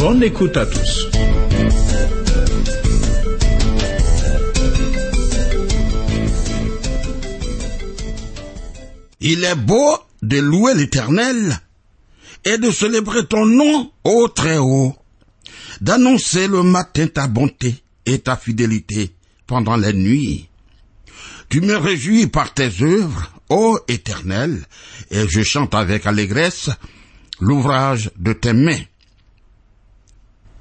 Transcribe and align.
Bonne 0.00 0.22
écoute 0.22 0.56
à 0.56 0.64
tous. 0.64 1.08
Il 9.20 9.44
est 9.44 9.54
beau 9.54 9.98
de 10.22 10.38
louer 10.38 10.72
l'Éternel 10.72 11.60
et 12.46 12.56
de 12.56 12.70
célébrer 12.70 13.26
ton 13.26 13.44
nom 13.44 13.92
ô 14.04 14.28
très 14.28 14.56
haut, 14.56 14.96
d'annoncer 15.82 16.48
le 16.48 16.62
matin 16.62 17.06
ta 17.06 17.26
bonté 17.26 17.82
et 18.06 18.20
ta 18.20 18.36
fidélité 18.36 19.10
pendant 19.46 19.76
la 19.76 19.92
nuit. 19.92 20.48
Tu 21.50 21.60
me 21.60 21.76
réjouis 21.76 22.26
par 22.26 22.54
tes 22.54 22.70
œuvres, 22.80 23.30
ô 23.50 23.78
Éternel, 23.86 24.64
et 25.10 25.28
je 25.28 25.42
chante 25.42 25.74
avec 25.74 26.06
allégresse 26.06 26.70
l'ouvrage 27.38 28.10
de 28.16 28.32
tes 28.32 28.54
mains. 28.54 28.80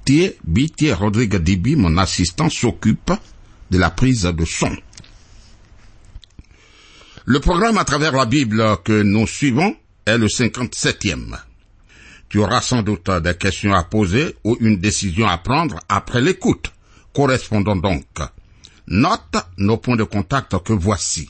Thier 0.10 0.38
Bitier 0.44 0.94
Rodrigue 0.94 1.36
Dibi, 1.36 1.76
mon 1.76 1.96
assistant, 2.00 2.50
s'occupe 2.50 3.12
de 3.70 3.78
la 3.78 3.92
prise 3.92 4.24
de 4.24 4.44
son. 4.44 4.76
Le 7.26 7.40
programme 7.40 7.78
à 7.78 7.84
travers 7.84 8.14
la 8.14 8.26
Bible 8.26 8.78
que 8.84 9.04
nous 9.04 9.28
suivons 9.28 9.76
est 10.08 10.18
le 10.18 10.26
57e. 10.26 11.38
Tu 12.28 12.40
auras 12.40 12.62
sans 12.62 12.82
doute 12.82 13.12
des 13.22 13.36
questions 13.36 13.76
à 13.76 13.84
poser 13.84 14.36
ou 14.44 14.58
une 14.62 14.78
décision 14.78 15.28
à 15.28 15.38
prendre 15.38 15.80
après 15.88 16.22
l'écoute. 16.22 16.72
Correspondons 17.14 17.76
donc. 17.76 18.08
Note 18.88 19.38
nos 19.60 19.78
points 19.78 19.96
de 19.96 20.06
contact 20.06 20.58
que 20.64 20.74
voici. 20.74 21.30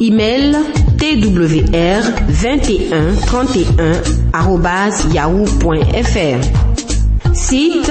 Email 0.00 0.54
twr 0.96 2.02
21 2.28 3.16
31 3.26 4.02
yahoo.fr. 5.12 6.40
Site 7.34 7.90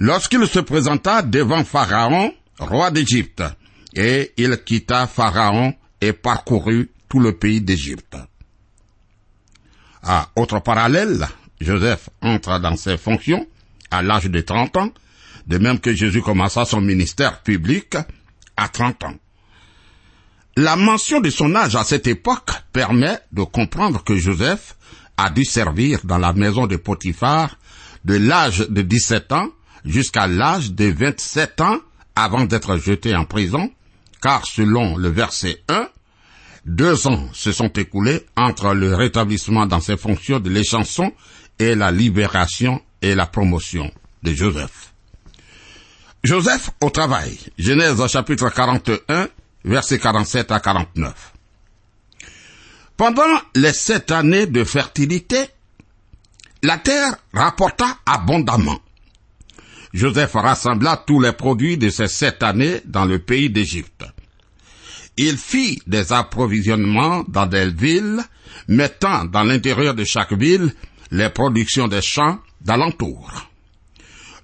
lorsqu'il 0.01 0.45
se 0.49 0.59
présenta 0.59 1.23
devant 1.23 1.63
Pharaon, 1.63 2.35
roi 2.59 2.91
d'Égypte, 2.91 3.45
et 3.95 4.33
il 4.37 4.59
quitta 4.65 5.07
Pharaon 5.07 5.73
et 6.01 6.13
parcourut 6.13 6.91
tout 7.09 7.21
le 7.21 7.37
pays 7.37 7.61
d'Égypte. 7.61 8.17
À 10.03 10.31
autre 10.35 10.59
parallèle, 10.59 11.29
Joseph 11.61 12.11
entre 12.21 12.59
dans 12.59 12.75
ses 12.77 12.97
fonctions 12.97 13.47
à 13.93 14.03
l'âge 14.03 14.25
de 14.25 14.41
30 14.41 14.77
ans, 14.79 14.91
de 15.47 15.59
même 15.59 15.79
que 15.79 15.95
Jésus 15.95 16.23
commença 16.23 16.65
son 16.65 16.81
ministère 16.81 17.41
public 17.43 17.95
à 18.57 18.69
30 18.69 19.05
ans. 19.05 19.15
La 20.57 20.77
mention 20.77 21.21
de 21.21 21.31
son 21.31 21.57
âge 21.57 21.75
à 21.75 21.83
cette 21.83 22.07
époque 22.07 22.51
permet 22.73 23.19
de 23.33 23.43
comprendre 23.43 24.05
que 24.05 24.15
Joseph 24.17 24.77
a 25.17 25.31
dû 25.31 25.45
servir 25.45 25.99
dans 26.05 26.19
la 26.19 26.33
maison 26.33 26.69
de 26.69 26.77
Potiphar 26.77 27.59
de 28.05 28.15
l'âge 28.15 28.61
de 28.69 28.83
17 28.83 29.33
ans 29.33 29.49
jusqu'à 29.85 30.29
l'âge 30.29 30.71
de 30.71 30.85
27 30.93 31.61
ans 31.61 31.79
avant 32.15 32.45
d'être 32.45 32.77
jeté 32.77 33.17
en 33.17 33.25
prison, 33.25 33.69
car 34.23 34.47
selon 34.47 34.97
le 34.97 35.09
verset 35.09 35.61
1, 35.69 35.89
deux 36.67 37.09
ans 37.09 37.29
se 37.33 37.51
sont 37.51 37.73
écoulés 37.73 38.25
entre 38.37 38.75
le 38.75 38.95
rétablissement 38.95 39.67
dans 39.67 39.81
ses 39.81 39.97
fonctions 39.97 40.39
de 40.39 40.51
l'échanson 40.51 41.13
et 41.59 41.75
la 41.75 41.91
libération 41.91 42.81
et 43.03 43.17
la 43.17 43.27
promotion 43.27 43.91
de 44.23 44.33
Joseph. 44.33 44.93
Joseph 46.23 46.71
au 46.81 46.91
travail. 46.91 47.37
Genèse 47.59 48.07
chapitre 48.07 48.49
41, 48.49 49.29
versets 49.65 49.99
47 49.99 50.53
à 50.53 50.61
49. 50.61 51.33
Pendant 52.97 53.23
les 53.57 53.73
sept 53.73 54.13
années 54.13 54.47
de 54.47 54.63
fertilité, 54.65 55.45
la 56.63 56.79
terre 56.79 57.17
rapporta 57.33 57.99
abondamment. 58.07 58.79
Joseph 59.93 60.33
rassembla 60.35 61.03
tous 61.07 61.21
les 61.21 61.33
produits 61.33 61.77
de 61.77 61.89
ces 61.89 62.09
sept 62.09 62.43
années 62.43 62.81
dans 62.85 63.05
le 63.05 63.19
pays 63.19 63.51
d'Égypte. 63.51 64.05
Il 65.17 65.37
fit 65.37 65.81
des 65.87 66.13
approvisionnements 66.13 67.25
dans 67.29 67.47
des 67.47 67.71
villes, 67.71 68.21
mettant 68.67 69.25
dans 69.25 69.45
l'intérieur 69.45 69.95
de 69.95 70.05
chaque 70.05 70.33
ville 70.33 70.73
les 71.11 71.31
productions 71.31 71.87
des 71.87 72.03
champs 72.03 72.41
d'alentour. 72.61 73.31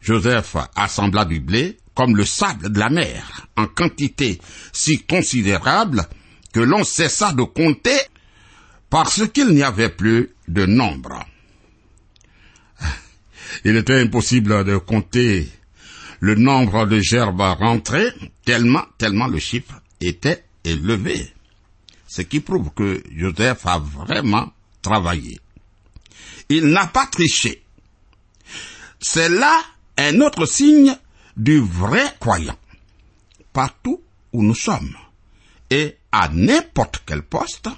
Joseph 0.01 0.57
assembla 0.77 1.25
du 1.25 1.41
blé 1.41 1.79
comme 1.95 2.17
le 2.17 2.25
sable 2.25 2.73
de 2.73 2.79
la 2.79 2.91
mer, 2.91 3.47
en 3.57 3.67
quantité 3.67 4.41
si 4.73 5.03
considérable 5.03 6.07
que 6.53 6.61
l'on 6.61 6.85
cessa 6.85 7.33
de 7.33 7.43
compter 7.43 7.99
parce 8.89 9.27
qu'il 9.29 9.49
n'y 9.49 9.63
avait 9.63 9.89
plus 9.89 10.31
de 10.49 10.67
nombre. 10.67 11.25
Il 13.65 13.77
était 13.77 14.01
impossible 14.01 14.65
de 14.65 14.77
compter 14.77 15.49
le 16.21 16.35
nombre 16.35 16.87
de 16.87 17.01
gerbes 17.01 17.41
rentrées, 17.41 18.13
tellement, 18.45 18.85
tellement 18.99 19.27
le 19.27 19.39
chiffre 19.39 19.81
était 20.01 20.45
élevé. 20.65 21.33
Ce 22.07 22.23
qui 22.23 22.41
prouve 22.41 22.71
que 22.75 23.03
Joseph 23.15 23.67
a 23.67 23.79
vraiment 23.79 24.53
travaillé. 24.83 25.41
Il 26.49 26.67
n'a 26.67 26.87
pas 26.87 27.07
triché. 27.07 27.63
C'est 29.01 29.29
là 29.29 29.63
un 29.97 30.21
autre 30.21 30.47
signe 30.47 30.97
du 31.41 31.59
vrai 31.59 32.05
croyant. 32.21 32.57
Partout 33.53 34.01
où 34.33 34.43
nous 34.43 34.55
sommes 34.55 34.95
et 35.71 35.97
à 36.13 36.29
n'importe 36.29 37.03
quel 37.07 37.23
poste, 37.23 37.69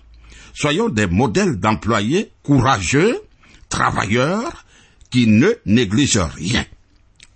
soyons 0.53 0.89
des 0.89 1.07
modèles 1.07 1.61
d'employés 1.61 2.33
courageux, 2.43 3.23
travailleurs, 3.69 4.65
qui 5.11 5.27
ne 5.29 5.53
négligent 5.65 6.29
rien. 6.35 6.65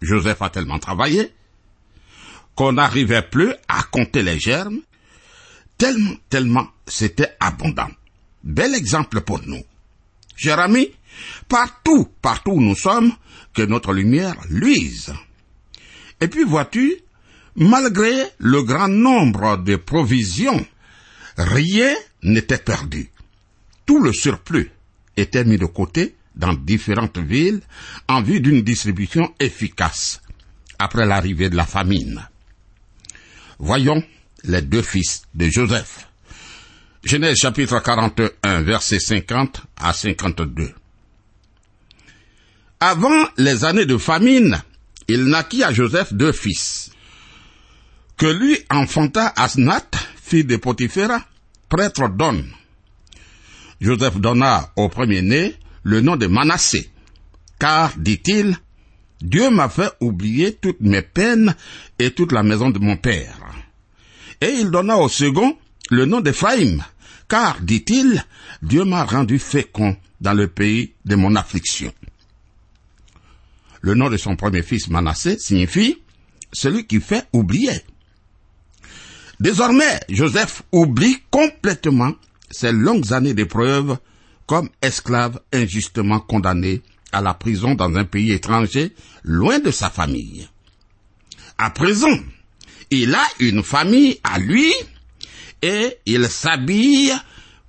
Joseph 0.02 0.43
a 0.43 0.50
tellement 0.50 0.78
travaillé 0.78 1.32
qu'on 2.55 2.73
n'arrivait 2.73 3.23
plus 3.23 3.52
à 3.69 3.82
compter 3.84 4.23
les 4.23 4.40
germes, 4.40 4.81
tellement, 5.78 6.17
tellement 6.28 6.67
c'était 6.87 7.37
abondant. 7.38 7.90
Bel 8.43 8.75
exemple 8.75 9.20
pour 9.20 9.40
nous. 9.46 9.62
Cher 10.34 10.67
partout, 11.49 12.08
partout 12.20 12.52
où 12.52 12.61
nous 12.61 12.75
sommes, 12.75 13.12
que 13.55 13.62
notre 13.62 13.93
lumière 13.93 14.37
luise. 14.49 15.12
Et 16.21 16.29
puis 16.29 16.45
vois-tu, 16.45 16.97
malgré 17.57 18.13
le 18.39 18.63
grand 18.63 18.89
nombre 18.89 19.59
de 19.59 19.77
provisions, 19.77 20.65
rien 21.37 21.95
n'était 22.23 22.59
perdu. 22.59 23.11
Tout 23.85 24.01
le 24.01 24.13
surplus 24.13 24.71
était 25.17 25.45
mis 25.45 25.59
de 25.59 25.67
côté 25.67 26.17
dans 26.35 26.53
différentes 26.53 27.19
villes 27.19 27.61
en 28.09 28.23
vue 28.23 28.41
d'une 28.41 28.63
distribution 28.63 29.33
efficace 29.41 30.21
après 30.79 31.07
l'arrivée 31.07 31.49
de 31.49 31.57
la 31.57 31.67
famine. 31.67 32.27
Voyons 33.59 34.03
les 34.45 34.62
deux 34.62 34.83
fils 34.83 35.23
de 35.35 35.49
Joseph. 35.49 36.09
Genèse 37.05 37.39
chapitre 37.39 37.81
41, 37.81 38.62
versets 38.62 38.99
50 38.99 39.62
à 39.77 39.93
52. 39.93 40.75
Avant 42.81 43.29
les 43.39 43.65
années 43.65 43.87
de 43.87 43.97
famine, 43.97 44.62
il 45.08 45.25
naquit 45.25 45.62
à 45.62 45.73
Joseph 45.73 46.12
deux 46.12 46.32
fils, 46.32 46.91
que 48.17 48.26
lui 48.26 48.58
enfanta 48.70 49.32
Asnath, 49.37 49.97
fille 50.23 50.44
de 50.44 50.56
Potiphéra, 50.56 51.20
prêtre 51.69 52.08
d'On. 52.08 52.44
Joseph 53.81 54.19
donna 54.19 54.73
au 54.76 54.88
premier-né 54.88 55.55
le 55.82 56.00
nom 56.00 56.17
de 56.17 56.26
Manassé, 56.26 56.91
car, 57.58 57.93
dit-il, 57.97 58.56
Dieu 59.20 59.50
m'a 59.50 59.69
fait 59.69 59.91
oublier 60.00 60.55
toutes 60.55 60.81
mes 60.81 61.03
peines 61.03 61.55
et 61.99 62.11
toute 62.11 62.32
la 62.32 62.43
maison 62.43 62.70
de 62.70 62.79
mon 62.79 62.97
père. 62.97 63.38
Et 64.41 64.50
il 64.50 64.70
donna 64.70 64.97
au 64.97 65.09
second 65.09 65.56
le 65.91 66.05
nom 66.05 66.20
d'Éphraïm, 66.20 66.82
car, 67.29 67.61
dit-il, 67.61 68.25
Dieu 68.62 68.85
m'a 68.85 69.05
rendu 69.05 69.38
fécond 69.38 69.97
dans 70.20 70.35
le 70.35 70.49
pays 70.49 70.93
de 71.05 71.14
mon 71.14 71.37
affliction. 71.37 71.93
Le 73.81 73.94
nom 73.94 74.11
de 74.11 74.17
son 74.17 74.37
premier 74.37 74.62
fils 74.62 74.88
Manassé 74.88 75.38
signifie 75.38 75.99
celui 76.52 76.87
qui 76.87 77.00
fait 77.00 77.26
oublier. 77.32 77.82
Désormais, 79.38 80.00
Joseph 80.08 80.62
oublie 80.73 81.19
complètement 81.31 82.12
ses 82.50 82.73
longues 82.73 83.12
années 83.12 83.34
d'épreuve 83.34 83.99
comme 84.46 84.70
esclave 84.81 85.40
injustement 85.52 86.20
condamné 86.20 86.82
à 87.12 87.20
la 87.20 87.34
prison 87.34 87.75
dans 87.75 87.94
un 87.96 88.05
pays 88.05 88.32
étranger, 88.32 88.93
loin 89.25 89.58
de 89.58 89.70
sa 89.70 89.90
famille. 89.90 90.49
À 91.58 91.70
présent, 91.70 92.19
il 92.90 93.14
a 93.14 93.25
une 93.40 93.62
famille 93.62 94.19
à 94.23 94.38
lui 94.38 94.73
et 95.62 95.96
il 96.06 96.28
s'habille, 96.28 97.12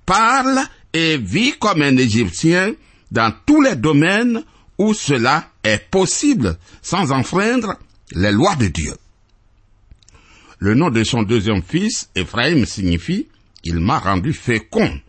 parle 0.06 0.60
et 0.92 1.16
vit 1.16 1.54
comme 1.58 1.82
un 1.82 1.96
Égyptien 1.96 2.74
dans 3.10 3.32
tous 3.46 3.60
les 3.60 3.76
domaines 3.76 4.44
où 4.78 4.94
cela 4.94 5.50
est 5.64 5.90
possible 5.90 6.56
sans 6.82 7.12
enfreindre 7.12 7.76
les 8.12 8.32
lois 8.32 8.56
de 8.56 8.68
Dieu. 8.68 8.94
Le 10.58 10.74
nom 10.74 10.90
de 10.90 11.04
son 11.04 11.22
deuxième 11.22 11.62
fils, 11.62 12.10
Ephraim, 12.14 12.64
signifie 12.64 13.28
Il 13.64 13.80
m'a 13.80 13.98
rendu 13.98 14.32
fécond. 14.32 15.00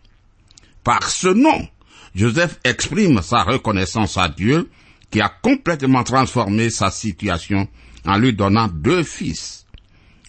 Par 0.84 1.08
ce 1.08 1.28
nom, 1.28 1.68
Joseph 2.14 2.58
exprime 2.64 3.22
sa 3.22 3.42
reconnaissance 3.42 4.16
à 4.16 4.28
Dieu 4.28 4.68
qui 5.10 5.20
a 5.20 5.28
complètement 5.28 6.04
transformé 6.04 6.70
sa 6.70 6.90
situation 6.90 7.68
en 8.06 8.18
lui 8.18 8.32
donnant 8.32 8.68
deux 8.68 9.02
fils. 9.02 9.66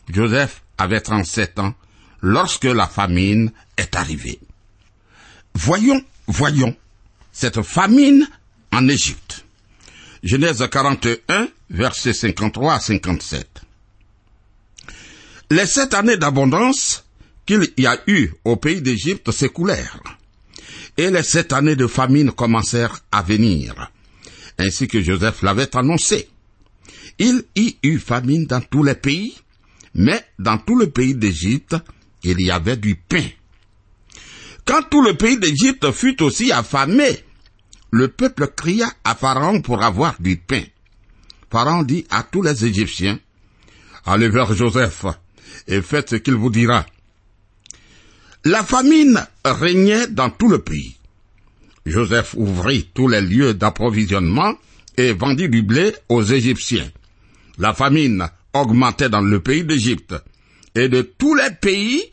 Joseph 0.10 0.64
avait 0.78 1.02
37 1.02 1.60
ans 1.60 1.74
lorsque 2.22 2.66
la 2.66 2.88
famine 2.88 3.52
est 3.78 3.96
arrivée. 3.96 4.40
Voyons, 5.54 6.02
voyons, 6.28 6.76
cette 7.32 7.62
famine 7.62 8.28
en 8.72 8.88
Égypte. 8.88 9.31
Genèse 10.24 10.68
41, 10.70 11.48
versets 11.72 12.14
53 12.14 12.76
à 12.76 12.80
57. 12.80 13.62
Les 15.50 15.66
sept 15.66 15.96
années 15.96 16.18
d'abondance 16.18 17.06
qu'il 17.48 17.74
y 17.78 17.88
a 17.88 18.00
eu 18.06 18.32
au 18.46 18.56
pays 18.56 18.82
d'Égypte 18.82 19.32
s'écoulèrent, 19.32 20.00
et 20.98 21.10
les 21.10 21.24
sept 21.24 21.54
années 21.54 21.76
de 21.76 21.88
famine 21.88 22.32
commencèrent 22.32 23.00
à 23.12 23.24
venir, 23.24 23.92
ainsi 24.60 24.88
que 24.88 25.02
Joseph 25.02 25.42
l'avait 25.42 25.76
annoncé. 25.76 26.30
Il 27.18 27.44
y 27.56 27.78
eut 27.82 28.00
famine 28.00 28.46
dans 28.46 28.62
tous 28.62 28.84
les 28.84 28.96
pays, 28.96 29.36
mais 29.96 30.24
dans 30.38 30.60
tout 30.60 30.78
le 30.78 30.92
pays 30.92 31.16
d'Égypte, 31.16 31.76
il 32.24 32.40
y 32.42 32.52
avait 32.52 32.78
du 32.78 32.96
pain. 32.96 33.26
Quand 34.66 34.84
tout 34.84 35.02
le 35.02 35.16
pays 35.16 35.38
d'Égypte 35.38 35.92
fut 35.92 36.22
aussi 36.22 36.52
affamé, 36.52 37.24
le 37.92 38.08
peuple 38.08 38.48
cria 38.56 38.92
à 39.04 39.16
Pharaon 39.16 39.62
pour 39.62 39.84
avoir 39.84 40.16
du 40.20 40.38
pain. 40.38 40.64
Pharaon 41.52 41.84
dit 41.84 42.06
à 42.10 42.24
tous 42.24 42.42
les 42.42 42.66
Égyptiens, 42.66 43.20
Allez 44.06 44.30
vers 44.30 44.54
Joseph 44.56 45.06
et 45.68 45.82
faites 45.82 46.10
ce 46.12 46.16
qu'il 46.16 46.34
vous 46.34 46.50
dira. 46.50 46.86
La 48.46 48.64
famine 48.64 49.24
régnait 49.46 50.08
dans 50.08 50.32
tout 50.32 50.48
le 50.48 50.60
pays. 50.60 50.98
Joseph 51.86 52.34
ouvrit 52.36 52.90
tous 52.94 53.08
les 53.08 53.22
lieux 53.22 53.54
d'approvisionnement 53.54 54.56
et 54.98 55.14
vendit 55.14 55.50
du 55.50 55.62
blé 55.62 55.94
aux 56.10 56.24
Égyptiens. 56.24 56.90
La 57.60 57.74
famine 57.74 58.28
augmentait 58.54 59.10
dans 59.10 59.22
le 59.22 59.40
pays 59.40 59.64
d'Égypte. 59.64 60.16
Et 60.74 60.90
de 60.90 61.02
tous 61.02 61.36
les 61.36 61.52
pays, 61.52 62.04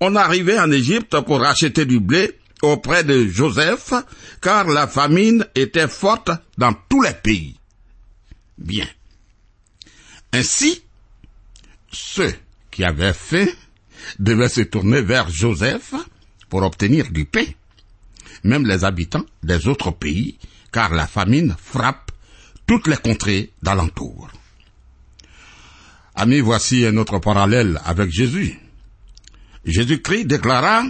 on 0.00 0.16
arrivait 0.16 0.58
en 0.58 0.70
Égypte 0.72 1.20
pour 1.20 1.44
acheter 1.44 1.84
du 1.84 2.00
blé 2.00 2.32
auprès 2.62 3.04
de 3.04 3.26
Joseph, 3.26 3.92
car 4.40 4.66
la 4.66 4.86
famine 4.86 5.46
était 5.54 5.88
forte 5.88 6.30
dans 6.56 6.74
tous 6.88 7.02
les 7.02 7.14
pays. 7.14 7.56
Bien. 8.58 8.86
Ainsi, 10.32 10.82
ceux 11.90 12.34
qui 12.70 12.84
avaient 12.84 13.12
faim 13.12 13.46
devaient 14.18 14.48
se 14.48 14.62
tourner 14.62 15.00
vers 15.00 15.28
Joseph 15.30 15.94
pour 16.48 16.62
obtenir 16.62 17.10
du 17.10 17.24
pain. 17.24 17.46
Même 18.44 18.66
les 18.66 18.84
habitants 18.84 19.24
des 19.42 19.66
autres 19.66 19.90
pays, 19.90 20.38
car 20.72 20.94
la 20.94 21.06
famine 21.06 21.54
frappe 21.58 22.12
toutes 22.66 22.86
les 22.86 22.96
contrées 22.96 23.52
d'alentour. 23.62 24.28
Amis, 26.14 26.40
voici 26.40 26.84
un 26.86 26.96
autre 26.96 27.18
parallèle 27.18 27.80
avec 27.84 28.10
Jésus. 28.10 28.58
Jésus-Christ 29.64 30.26
déclara, 30.26 30.84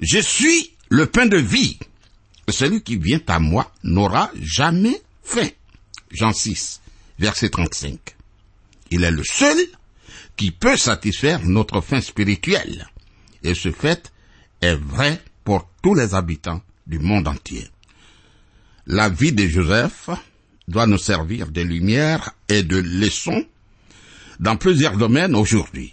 Je 0.00 0.18
suis 0.18 0.71
le 0.92 1.06
pain 1.06 1.24
de 1.24 1.38
vie. 1.38 1.78
Celui 2.50 2.82
qui 2.82 2.96
vient 2.96 3.20
à 3.26 3.38
moi 3.38 3.72
n'aura 3.82 4.30
jamais 4.38 5.00
faim. 5.22 5.48
Jean 6.10 6.34
6, 6.34 6.82
verset 7.18 7.48
35. 7.48 7.98
Il 8.90 9.02
est 9.02 9.10
le 9.10 9.24
seul 9.24 9.56
qui 10.36 10.50
peut 10.50 10.76
satisfaire 10.76 11.40
notre 11.44 11.80
faim 11.80 12.02
spirituelle. 12.02 12.86
Et 13.42 13.54
ce 13.54 13.72
fait 13.72 14.12
est 14.60 14.74
vrai 14.74 15.18
pour 15.44 15.66
tous 15.82 15.94
les 15.94 16.14
habitants 16.14 16.60
du 16.86 16.98
monde 16.98 17.26
entier. 17.26 17.66
La 18.86 19.08
vie 19.08 19.32
de 19.32 19.46
Joseph 19.46 20.10
doit 20.68 20.86
nous 20.86 20.98
servir 20.98 21.50
de 21.50 21.62
lumière 21.62 22.34
et 22.50 22.62
de 22.62 22.76
leçon 22.76 23.46
dans 24.40 24.58
plusieurs 24.58 24.98
domaines 24.98 25.36
aujourd'hui. 25.36 25.90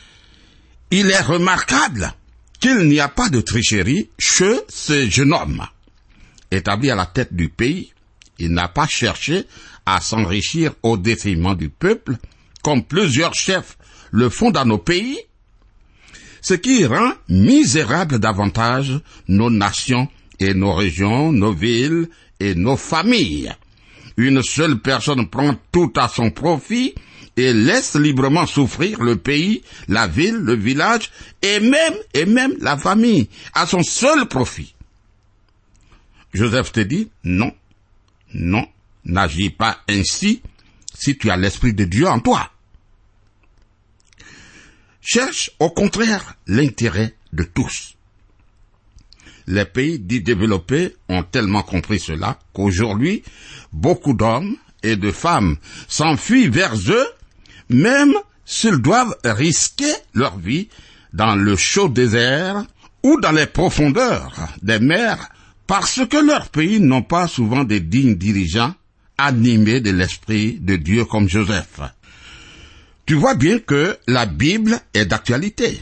Il 0.91 1.09
est 1.09 1.21
remarquable 1.21 2.13
qu'il 2.59 2.87
n'y 2.87 2.99
a 2.99 3.07
pas 3.07 3.29
de 3.29 3.41
tricherie 3.41 4.09
chez 4.17 4.59
ce 4.67 5.09
jeune 5.09 5.33
homme. 5.33 5.65
Établi 6.51 6.89
à 6.89 6.95
la 6.95 7.05
tête 7.05 7.33
du 7.33 7.49
pays, 7.49 7.93
il 8.37 8.51
n'a 8.51 8.67
pas 8.67 8.87
cherché 8.87 9.45
à 9.85 10.01
s'enrichir 10.01 10.73
au 10.83 10.97
détriment 10.97 11.55
du 11.55 11.69
peuple, 11.69 12.17
comme 12.63 12.83
plusieurs 12.83 13.33
chefs 13.33 13.77
le 14.11 14.29
font 14.29 14.51
dans 14.51 14.65
nos 14.65 14.77
pays, 14.77 15.19
ce 16.41 16.53
qui 16.53 16.85
rend 16.85 17.13
misérable 17.27 18.19
davantage 18.19 18.99
nos 19.27 19.49
nations 19.49 20.07
et 20.39 20.53
nos 20.53 20.73
régions, 20.73 21.31
nos 21.31 21.53
villes 21.53 22.09
et 22.39 22.55
nos 22.55 22.77
familles. 22.77 23.53
Une 24.17 24.41
seule 24.41 24.79
personne 24.79 25.29
prend 25.29 25.55
tout 25.71 25.93
à 25.95 26.07
son 26.07 26.31
profit 26.31 26.95
et 27.39 27.53
laisse 27.53 27.95
librement 27.95 28.45
souffrir 28.45 29.01
le 29.01 29.15
pays, 29.15 29.63
la 29.87 30.07
ville, 30.07 30.35
le 30.35 30.55
village 30.55 31.09
et 31.41 31.59
même, 31.59 31.95
et 32.13 32.25
même 32.25 32.53
la 32.59 32.77
famille 32.77 33.29
à 33.53 33.65
son 33.65 33.81
seul 33.81 34.27
profit. 34.27 34.75
Joseph 36.33 36.73
te 36.73 36.81
dit, 36.81 37.09
non, 37.23 37.53
non, 38.33 38.67
n'agis 39.05 39.49
pas 39.49 39.79
ainsi 39.87 40.41
si 40.93 41.17
tu 41.17 41.29
as 41.29 41.37
l'Esprit 41.37 41.73
de 41.73 41.85
Dieu 41.85 42.07
en 42.07 42.19
toi. 42.19 42.51
Cherche 45.01 45.51
au 45.59 45.69
contraire 45.69 46.35
l'intérêt 46.45 47.15
de 47.31 47.43
tous. 47.43 47.95
Les 49.47 49.65
pays 49.65 49.97
dits 49.97 50.21
développés 50.21 50.95
ont 51.07 51.23
tellement 51.23 51.63
compris 51.63 51.99
cela 51.99 52.37
qu'aujourd'hui, 52.53 53.23
beaucoup 53.71 54.13
d'hommes 54.13 54.57
et 54.83 54.97
de 54.97 55.11
femmes 55.11 55.57
s'enfuient 55.87 56.49
vers 56.49 56.75
eux, 56.75 57.07
même 57.69 58.13
s'ils 58.45 58.77
doivent 58.77 59.15
risquer 59.23 59.93
leur 60.13 60.37
vie 60.37 60.69
dans 61.13 61.35
le 61.35 61.55
chaud 61.55 61.89
désert 61.89 62.65
ou 63.03 63.19
dans 63.19 63.31
les 63.31 63.45
profondeurs 63.45 64.33
des 64.61 64.79
mers 64.79 65.29
parce 65.67 66.01
que 66.09 66.17
leurs 66.17 66.49
pays 66.49 66.79
n'ont 66.79 67.03
pas 67.03 67.27
souvent 67.27 67.63
des 67.63 67.79
dignes 67.79 68.15
dirigeants 68.15 68.73
animés 69.17 69.81
de 69.81 69.91
l'Esprit 69.91 70.57
de 70.59 70.77
Dieu 70.77 71.05
comme 71.05 71.29
Joseph. 71.29 71.81
Tu 73.05 73.15
vois 73.15 73.35
bien 73.35 73.59
que 73.59 73.97
la 74.07 74.25
Bible 74.25 74.79
est 74.93 75.05
d'actualité. 75.05 75.81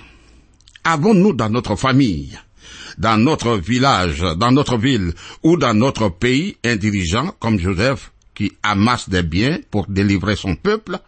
Avons-nous 0.84 1.34
dans 1.34 1.50
notre 1.50 1.76
famille, 1.76 2.38
dans 2.98 3.18
notre 3.18 3.58
village, 3.58 4.24
dans 4.38 4.52
notre 4.52 4.78
ville 4.78 5.14
ou 5.44 5.58
dans 5.58 5.74
notre 5.74 6.10
pays 6.10 6.58
un 6.64 6.76
dirigeant 6.76 7.34
comme 7.40 7.60
Joseph 7.60 8.12
qui 8.34 8.54
amasse 8.64 9.10
des 9.10 9.24
biens 9.24 9.60
pour 9.72 9.88
délivrer 9.88 10.36
son 10.36 10.56
peuple? 10.56 11.00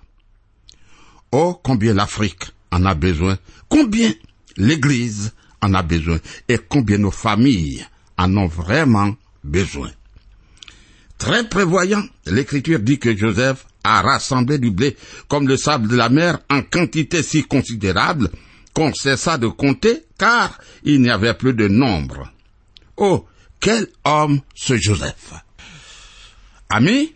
Oh, 1.31 1.59
combien 1.63 1.93
l'Afrique 1.93 2.51
en 2.71 2.85
a 2.85 2.95
besoin, 2.95 3.37
combien 3.67 4.11
l'Église 4.57 5.33
en 5.61 5.73
a 5.73 5.81
besoin 5.83 6.19
et 6.47 6.57
combien 6.57 6.97
nos 6.97 7.11
familles 7.11 7.85
en 8.17 8.35
ont 8.37 8.47
vraiment 8.47 9.15
besoin. 9.43 9.91
Très 11.17 11.47
prévoyant, 11.47 12.03
l'Écriture 12.25 12.79
dit 12.79 12.97
que 12.97 13.15
Joseph 13.15 13.65
a 13.83 14.01
rassemblé 14.01 14.57
du 14.57 14.71
blé 14.71 14.95
comme 15.27 15.47
le 15.47 15.57
sable 15.57 15.87
de 15.87 15.95
la 15.95 16.09
mer 16.09 16.39
en 16.49 16.61
quantité 16.61 17.23
si 17.23 17.43
considérable 17.43 18.29
qu'on 18.73 18.93
cessa 18.93 19.37
de 19.37 19.47
compter 19.47 20.05
car 20.17 20.57
il 20.83 21.01
n'y 21.01 21.09
avait 21.09 21.33
plus 21.33 21.53
de 21.53 21.67
nombre. 21.67 22.31
Oh, 22.97 23.25
quel 23.59 23.87
homme 24.05 24.41
ce 24.55 24.77
Joseph. 24.77 25.33
Ami, 26.69 27.13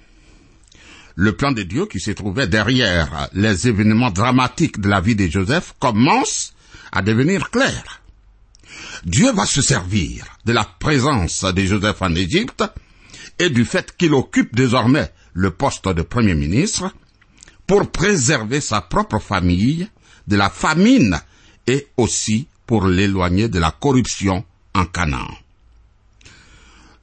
le 1.16 1.34
plan 1.34 1.52
de 1.52 1.64
Dieu 1.64 1.86
qui 1.86 2.00
se 2.00 2.12
trouvait 2.12 2.48
derrière 2.48 3.30
les 3.34 3.68
événements 3.68 4.12
dramatiques 4.12 4.80
de 4.80 4.90
la 4.90 5.02
vie 5.02 5.16
de 5.16 5.28
Joseph 5.28 5.74
commence 5.80 6.54
à 6.92 7.02
devenir 7.02 7.52
clair. 7.52 8.02
Dieu 9.06 9.32
va 9.32 9.46
se 9.46 9.62
servir 9.62 10.26
de 10.46 10.54
la 10.54 10.64
présence 10.64 11.44
de 11.44 11.66
Joseph 11.66 12.02
en 12.02 12.16
Égypte 12.16 12.64
et 13.40 13.50
du 13.50 13.66
fait 13.66 13.96
qu'il 13.98 14.14
occupe 14.14 14.56
désormais 14.56 15.12
le 15.34 15.52
poste 15.52 15.88
de 15.88 16.02
Premier 16.02 16.36
ministre 16.36 16.94
pour 17.68 17.90
préserver 17.92 18.62
sa 18.62 18.82
propre 18.82 19.20
famille 19.20 19.88
de 20.28 20.36
la 20.36 20.50
famine 20.50 21.20
et 21.68 21.88
aussi 21.98 22.48
pour 22.66 22.88
l'éloigner 22.88 23.50
de 23.50 23.60
la 23.60 23.72
corruption 23.72 24.46
en 24.74 24.86
Canaan. 24.86 25.28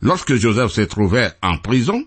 Lorsque 0.03 0.35
Joseph 0.35 0.73
se 0.73 0.81
trouvait 0.83 1.33
en 1.43 1.59
prison, 1.59 2.05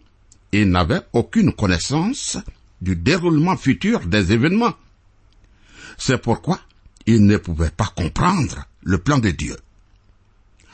il 0.62 0.70
n'avait 0.70 1.02
aucune 1.14 1.54
connaissance 1.54 2.38
du 2.82 2.96
déroulement 2.96 3.58
futur 3.58 4.02
des 4.02 4.34
événements. 4.34 4.74
C'est 5.98 6.22
pourquoi 6.22 6.60
il 7.06 7.26
ne 7.26 7.38
pouvait 7.38 7.72
pas 7.72 7.92
comprendre 7.96 8.66
le 8.82 8.98
plan 8.98 9.18
de 9.18 9.32
Dieu. 9.32 9.58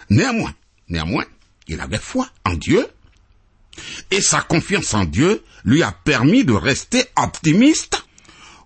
Néanmoins, 0.10 0.54
néanmoins, 0.90 1.26
il 1.68 1.80
avait 1.82 2.00
foi 2.00 2.28
en 2.46 2.54
Dieu 2.54 2.88
et 4.12 4.22
sa 4.22 4.42
confiance 4.42 4.94
en 4.94 5.06
Dieu 5.06 5.44
lui 5.64 5.84
a 5.84 5.92
permis 5.92 6.44
de 6.44 6.54
rester 6.54 7.06
optimiste 7.16 8.06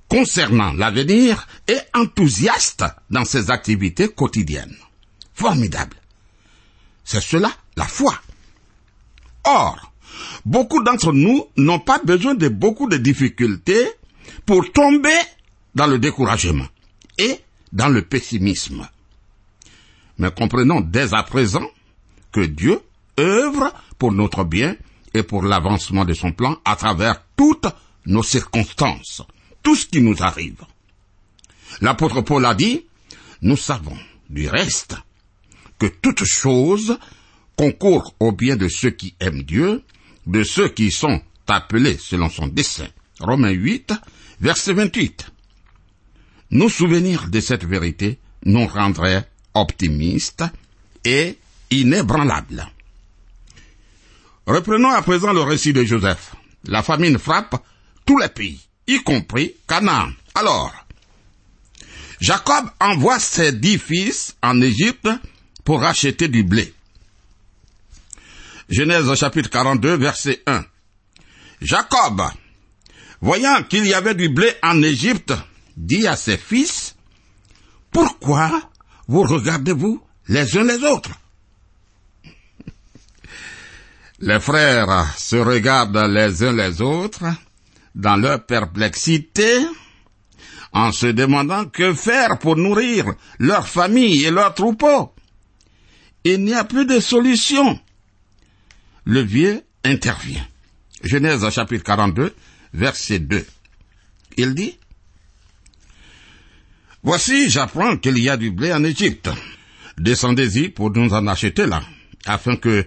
concernant 0.09 0.73
l'avenir 0.73 1.47
et 1.67 1.77
enthousiaste 1.93 2.85
dans 3.09 3.25
ses 3.25 3.51
activités 3.51 4.09
quotidiennes. 4.09 4.75
Formidable. 5.33 5.97
C'est 7.03 7.21
cela, 7.21 7.51
la 7.75 7.85
foi. 7.85 8.13
Or, 9.43 9.92
beaucoup 10.45 10.83
d'entre 10.83 11.13
nous 11.13 11.45
n'ont 11.57 11.79
pas 11.79 11.99
besoin 11.99 12.35
de 12.35 12.47
beaucoup 12.47 12.87
de 12.87 12.97
difficultés 12.97 13.87
pour 14.45 14.71
tomber 14.71 15.17
dans 15.75 15.87
le 15.87 15.99
découragement 15.99 16.67
et 17.17 17.39
dans 17.71 17.89
le 17.89 18.01
pessimisme. 18.01 18.87
Mais 20.17 20.31
comprenons 20.31 20.81
dès 20.81 21.13
à 21.13 21.23
présent 21.23 21.67
que 22.31 22.41
Dieu 22.41 22.79
œuvre 23.19 23.73
pour 23.97 24.11
notre 24.11 24.43
bien 24.43 24.75
et 25.13 25.23
pour 25.23 25.43
l'avancement 25.43 26.05
de 26.05 26.13
son 26.13 26.31
plan 26.31 26.57
à 26.65 26.75
travers 26.75 27.23
toutes 27.35 27.67
nos 28.05 28.23
circonstances, 28.23 29.21
tout 29.61 29.75
ce 29.75 29.85
qui 29.85 30.01
nous 30.01 30.21
arrive. 30.21 30.61
L'apôtre 31.81 32.21
Paul 32.21 32.45
a 32.45 32.53
dit, 32.53 32.85
nous 33.41 33.57
savons 33.57 33.97
du 34.29 34.47
reste 34.47 34.95
que 35.79 35.87
toute 35.87 36.23
chose 36.23 36.97
concourt 37.55 38.15
au 38.19 38.31
bien 38.31 38.55
de 38.55 38.67
ceux 38.67 38.91
qui 38.91 39.15
aiment 39.19 39.43
Dieu, 39.43 39.83
de 40.25 40.43
ceux 40.43 40.69
qui 40.69 40.91
sont 40.91 41.21
appelés 41.47 41.97
selon 41.97 42.29
son 42.29 42.47
dessein. 42.47 42.87
Romains 43.19 43.51
8, 43.51 43.93
verset 44.41 44.73
28. 44.73 45.27
Nous 46.51 46.69
souvenir 46.69 47.27
de 47.29 47.39
cette 47.39 47.65
vérité 47.65 48.19
nous 48.45 48.67
rendrait 48.67 49.27
optimistes 49.53 50.43
et 51.05 51.37
inébranlables. 51.71 52.67
Reprenons 54.45 54.91
à 54.91 55.01
présent 55.01 55.33
le 55.33 55.41
récit 55.41 55.73
de 55.73 55.83
Joseph. 55.83 56.35
La 56.65 56.83
famine 56.83 57.17
frappe 57.17 57.55
tous 58.05 58.17
les 58.17 58.29
pays, 58.29 58.59
y 58.87 59.01
compris 59.03 59.53
Canaan. 59.67 60.11
Alors, 60.35 60.73
Jacob 62.19 62.65
envoie 62.79 63.19
ses 63.19 63.51
dix 63.51 63.77
fils 63.77 64.35
en 64.41 64.61
Égypte 64.61 65.09
pour 65.63 65.83
acheter 65.83 66.27
du 66.27 66.43
blé. 66.43 66.73
Genèse 68.69 69.13
chapitre 69.15 69.49
42, 69.49 69.97
verset 69.97 70.41
1. 70.47 70.63
Jacob, 71.61 72.21
voyant 73.21 73.63
qu'il 73.63 73.85
y 73.85 73.93
avait 73.93 74.15
du 74.15 74.29
blé 74.29 74.51
en 74.63 74.81
Égypte, 74.81 75.33
dit 75.75 76.07
à 76.07 76.15
ses 76.15 76.37
fils, 76.37 76.95
Pourquoi 77.91 78.61
vous 79.07 79.23
regardez-vous 79.23 80.01
les 80.29 80.57
uns 80.57 80.63
les 80.63 80.83
autres? 80.83 81.11
Les 84.19 84.39
frères 84.39 85.13
se 85.17 85.35
regardent 85.35 86.07
les 86.07 86.43
uns 86.43 86.53
les 86.53 86.81
autres 86.81 87.25
dans 87.93 88.15
leur 88.15 88.45
perplexité 88.45 89.65
en 90.71 90.91
se 90.93 91.07
demandant 91.07 91.65
que 91.65 91.93
faire 91.93 92.39
pour 92.39 92.55
nourrir 92.55 93.13
leur 93.39 93.67
famille 93.67 94.23
et 94.23 94.31
leurs 94.31 94.53
troupeaux. 94.53 95.13
Il 96.23 96.45
n'y 96.45 96.53
a 96.53 96.63
plus 96.63 96.85
de 96.85 97.01
solution. 97.01 97.79
Le 99.05 99.21
vieux 99.21 99.63
intervient. 99.83 100.47
Genèse 101.03 101.47
chapitre 101.49 101.83
42, 101.83 102.33
verset 102.73 103.19
2. 103.19 103.45
Il 104.37 104.55
dit, 104.55 104.77
Voici, 107.03 107.49
j'apprends 107.49 107.97
qu'il 107.97 108.17
y 108.17 108.29
a 108.29 108.37
du 108.37 108.51
blé 108.51 108.71
en 108.71 108.83
Égypte. 108.83 109.29
Descendez-y 109.97 110.69
pour 110.69 110.89
nous 110.91 111.13
en 111.13 111.27
acheter 111.27 111.65
là, 111.65 111.83
afin 112.25 112.55
que 112.55 112.85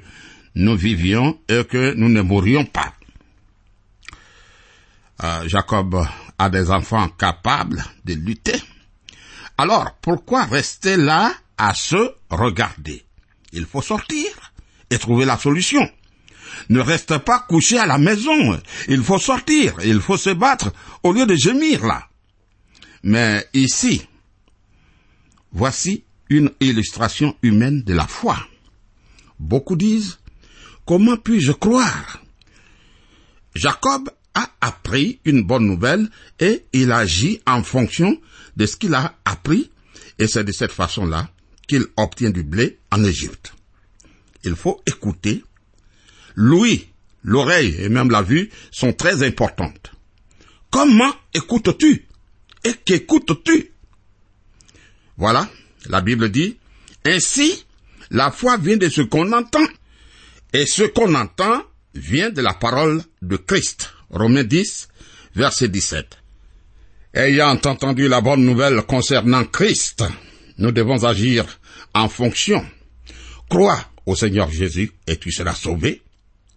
nous 0.55 0.75
vivions 0.75 1.39
et 1.49 1.65
que 1.65 1.93
nous 1.95 2.09
ne 2.09 2.23
mourions 2.23 2.65
pas. 2.65 2.95
Euh, 5.23 5.47
Jacob 5.49 6.07
a 6.39 6.49
des 6.49 6.71
enfants 6.71 7.09
capables 7.11 7.85
de 8.05 8.15
lutter. 8.15 8.61
Alors, 9.59 9.93
pourquoi 10.01 10.45
rester 10.45 10.97
là 10.97 11.33
à 11.59 11.75
se 11.75 12.15
regarder? 12.31 13.05
Il 13.53 13.67
faut 13.67 13.83
sortir 13.83 14.27
et 14.91 14.99
trouver 14.99 15.27
la 15.27 15.37
solution. 15.37 15.89
Ne 16.69 16.81
reste 16.81 17.19
pas 17.19 17.41
couché 17.49 17.79
à 17.79 17.87
la 17.87 17.99
maison. 17.99 18.61
Il 18.89 19.03
faut 19.03 19.19
sortir, 19.19 19.75
il 19.85 20.01
faut 20.01 20.17
se 20.17 20.31
battre 20.31 20.73
au 21.03 21.13
lieu 21.13 21.27
de 21.27 21.35
gémir 21.35 21.85
là. 21.85 22.09
Mais 23.03 23.47
ici, 23.55 24.03
voici 25.53 26.05
une 26.29 26.51
illustration 26.61 27.37
humaine 27.43 27.83
de 27.83 27.95
la 27.95 28.07
foi. 28.07 28.37
Beaucoup 29.39 29.77
disent, 29.77 30.19
comment 30.85 31.17
puis-je 31.17 31.53
croire? 31.53 32.21
Jacob 33.55 34.11
a 34.35 34.51
appris 34.61 35.21
une 35.25 35.43
bonne 35.43 35.67
nouvelle 35.67 36.11
et 36.41 36.67
il 36.73 36.93
agit 36.93 37.41
en 37.47 37.63
fonction 37.63 38.21
de 38.57 38.67
ce 38.67 38.77
qu'il 38.77 38.95
a 38.95 39.15
appris 39.25 39.71
et 40.19 40.27
c'est 40.27 40.45
de 40.45 40.53
cette 40.53 40.73
façon-là 40.73 41.31
qu'il 41.69 41.87
obtient 41.97 42.31
du 42.31 42.43
blé 42.43 42.79
en 42.91 43.03
Égypte. 43.05 43.53
il 44.45 44.55
faut 44.55 44.81
écouter. 44.87 45.43
L'ouïe, 46.37 46.87
l'oreille 47.25 47.75
et 47.81 47.89
même 47.89 48.11
la 48.11 48.23
vue 48.23 48.51
sont 48.71 48.93
très 48.93 49.27
importantes. 49.27 49.93
Comment 50.71 51.13
écoutes-tu 51.35 52.07
Et 52.65 52.75
qu'écoutes-tu? 52.85 53.73
Voilà, 55.17 55.49
la 55.89 56.03
Bible 56.03 56.31
dit, 56.31 56.59
ainsi, 57.05 57.65
la 58.11 58.31
foi 58.31 58.59
vient 58.59 58.77
de 58.77 58.89
ce 58.89 59.01
qu'on 59.01 59.33
entend, 59.33 59.67
et 60.53 60.67
ce 60.67 60.83
qu'on 60.83 61.15
entend 61.15 61.63
vient 61.95 62.31
de 62.31 62.43
la 62.43 62.55
parole 62.55 63.03
de 63.23 63.37
Christ. 63.37 63.93
Romains 64.11 64.45
10, 64.45 64.89
verset 65.35 65.69
17. 65.69 66.19
Ayant 67.15 67.59
entendu 67.65 68.09
la 68.09 68.21
bonne 68.21 68.45
nouvelle 68.45 68.83
concernant 68.83 69.45
Christ, 69.45 70.05
nous 70.59 70.71
devons 70.71 71.05
agir 71.05 71.45
en 71.95 72.09
fonction. 72.09 72.65
Crois 73.49 73.79
au 74.05 74.15
Seigneur 74.15 74.51
Jésus 74.51 74.93
et 75.07 75.17
tu 75.17 75.33
seras 75.33 75.55
sauvé, 75.55 76.03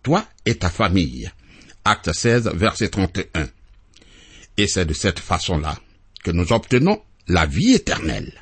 toi 0.04 0.26
et 0.46 0.56
ta 0.56 0.70
famille. 0.70 1.32
Acte 1.86 2.12
16, 2.14 2.52
verset 2.54 2.90
31. 2.90 3.48
Et 4.58 4.68
c'est 4.68 4.86
de 4.86 4.94
cette 4.94 5.20
façon-là 5.20 5.78
que 6.24 6.32
nous 6.32 6.52
obtenons 6.52 7.02
la 7.28 7.46
vie 7.46 7.74
éternelle. 7.74 8.34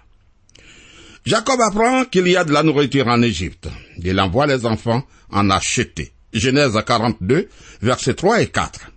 Jacob 1.25 1.59
apprend 1.61 2.05
qu'il 2.05 2.27
y 2.27 2.37
a 2.37 2.43
de 2.43 2.53
la 2.53 2.63
nourriture 2.63 3.07
en 3.07 3.21
Égypte. 3.21 3.67
Il 3.97 4.19
envoie 4.19 4.47
les 4.47 4.65
enfants 4.65 5.05
en 5.29 5.49
acheter. 5.49 6.13
Genèse 6.33 6.77
42, 6.85 7.49
versets 7.81 8.13
3 8.13 8.41
et 8.41 8.47
4. 8.47 8.91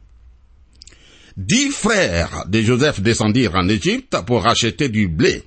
Dix 1.37 1.71
frères 1.71 2.45
de 2.47 2.61
Joseph 2.61 3.01
descendirent 3.01 3.55
en 3.55 3.69
Égypte 3.69 4.17
pour 4.27 4.47
acheter 4.47 4.89
du 4.89 5.09
blé. 5.09 5.43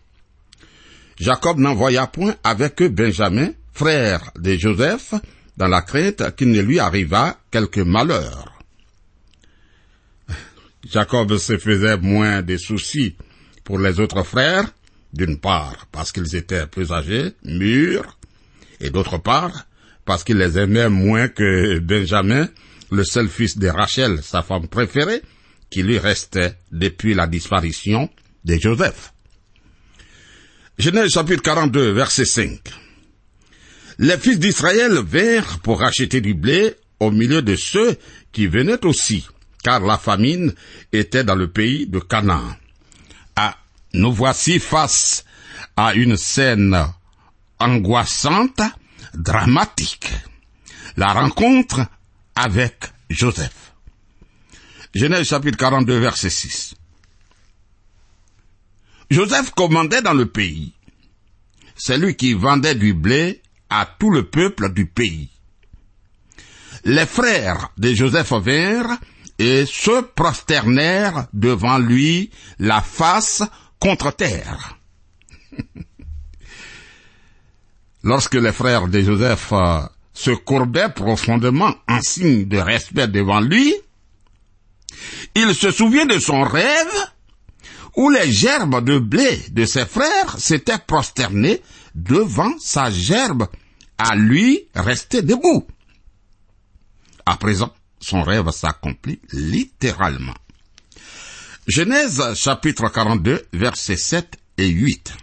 Jacob 1.20 1.60
n'envoya 1.60 2.08
point 2.08 2.36
avec 2.44 2.82
eux 2.82 2.90
Benjamin, 2.90 3.52
frère 3.74 4.32
de 4.38 4.56
Joseph, 4.56 5.14
dans 5.58 5.68
la 5.68 5.82
crainte 5.82 6.36
qu'il 6.36 6.52
ne 6.52 6.62
lui 6.62 6.80
arriva 6.80 7.40
quelque 7.52 7.82
malheur. 7.82 8.54
Jacob 10.90 11.38
se 11.38 11.58
faisait 11.58 11.98
moins 11.98 12.42
de 12.42 12.58
soucis 12.58 13.16
pour 13.64 13.80
les 13.80 14.00
autres 14.00 14.24
frères, 14.24 14.74
d'une 15.14 15.40
part 15.40 15.88
parce 15.92 16.12
qu'ils 16.12 16.36
étaient 16.36 16.68
plus 16.68 16.92
âgés, 16.92 17.34
mûrs, 17.44 18.18
et 18.80 18.90
d'autre 18.90 19.18
part 19.18 19.68
parce 20.06 20.24
qu'il 20.24 20.38
les 20.38 20.58
aimait 20.58 20.90
moins 20.90 21.30
que 21.30 21.80
Benjamin, 21.80 22.50
le 22.92 23.04
seul 23.04 23.30
fils 23.30 23.58
de 23.58 23.70
Rachel, 23.70 24.22
sa 24.22 24.42
femme 24.42 24.68
préférée, 24.68 25.22
qui 25.70 25.82
lui 25.82 25.98
restait 25.98 26.56
depuis 26.72 27.14
la 27.14 27.26
disparition 27.26 28.10
de 28.44 28.56
Joseph. 28.56 29.14
Genèse 30.78 31.12
chapitre 31.12 31.42
42, 31.42 31.92
verset 31.92 32.26
5. 32.26 32.60
Les 34.00 34.18
fils 34.18 34.40
d'Israël 34.40 35.00
vinrent 35.00 35.60
pour 35.60 35.84
acheter 35.84 36.22
du 36.22 36.34
blé 36.34 36.76
au 37.00 37.12
milieu 37.12 37.42
de 37.42 37.56
ceux 37.56 37.98
qui 38.32 38.48
venaient 38.48 38.84
aussi, 38.86 39.28
car 39.64 39.82
la 39.82 39.98
famine 39.98 40.54
était 40.92 41.24
dans 41.24 41.36
le 41.36 41.50
pays 41.50 41.86
de 41.88 42.00
Canaan. 42.00 42.56
Ah, 43.36 43.58
nous 43.94 44.12
voici 44.12 44.60
face 44.60 45.26
à 45.76 45.94
une 45.94 46.18
scène 46.18 46.78
angoissante, 47.60 48.62
dramatique. 49.14 50.10
La 50.98 51.14
rencontre 51.14 51.82
avec 52.36 52.86
Joseph. 53.10 53.74
Genèse 54.94 55.28
chapitre 55.28 55.58
42 55.58 55.98
verset 56.00 56.30
6. 56.30 56.76
Joseph 59.10 59.52
commandait 59.52 60.02
dans 60.02 60.14
le 60.14 60.26
pays. 60.26 60.74
C'est 61.76 61.98
lui 61.98 62.16
qui 62.16 62.34
vendait 62.34 62.76
du 62.76 62.94
blé 62.94 63.43
à 63.74 63.86
tout 63.86 64.12
le 64.12 64.24
peuple 64.24 64.72
du 64.72 64.86
pays. 64.86 65.30
Les 66.86 67.06
frères 67.06 67.70
de 67.78 67.94
Joseph 67.94 68.34
vinrent 68.34 69.00
et 69.40 69.66
se 69.66 70.02
prosternèrent 70.02 71.28
devant 71.34 71.80
lui 71.80 72.30
la 72.60 72.82
face 72.82 73.42
contre 73.80 74.12
terre. 74.12 74.78
Lorsque 78.04 78.36
les 78.36 78.52
frères 78.52 78.88
de 78.88 79.02
Joseph 79.02 79.54
euh, 79.54 79.80
se 80.14 80.32
courbaient 80.32 80.94
profondément 80.94 81.74
en 81.88 82.02
signe 82.02 82.46
de 82.46 82.58
respect 82.58 83.08
devant 83.08 83.40
lui, 83.40 83.74
il 85.36 85.56
se 85.56 85.72
souvient 85.72 86.06
de 86.06 86.20
son 86.20 86.44
rêve 86.44 87.08
où 87.96 88.10
les 88.10 88.32
gerbes 88.32 88.84
de 88.84 89.00
blé 89.00 89.42
de 89.52 89.66
ses 89.66 89.86
frères 89.86 90.38
s'étaient 90.38 90.80
prosternées 90.86 91.62
devant 91.96 92.54
sa 92.60 92.90
gerbe 92.92 93.48
à 93.98 94.16
lui 94.16 94.68
rester 94.76 95.22
debout. 95.22 95.68
À 97.26 97.38
présent, 97.38 97.74
son 98.00 98.22
rêve 98.22 98.50
s'accomplit 98.52 99.20
littéralement. 99.32 100.36
Genèse 101.68 102.22
chapitre 102.36 102.90
42 102.90 103.48
versets 103.54 103.96
7 103.96 104.38
et 104.58 104.68
8. 104.68 105.14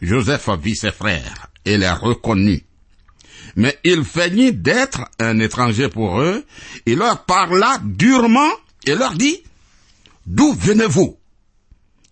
Joseph 0.00 0.48
vit 0.62 0.76
ses 0.76 0.92
frères 0.92 1.48
et 1.64 1.76
les 1.76 1.90
reconnut. 1.90 2.64
Mais 3.56 3.78
il 3.84 4.04
feignit 4.04 4.52
d'être 4.52 5.02
un 5.18 5.38
étranger 5.40 5.88
pour 5.88 6.20
eux. 6.20 6.44
Il 6.86 6.98
leur 6.98 7.24
parla 7.24 7.78
durement 7.84 8.50
et 8.86 8.94
leur 8.94 9.14
dit, 9.14 9.42
D'où 10.26 10.54
venez-vous? 10.54 11.18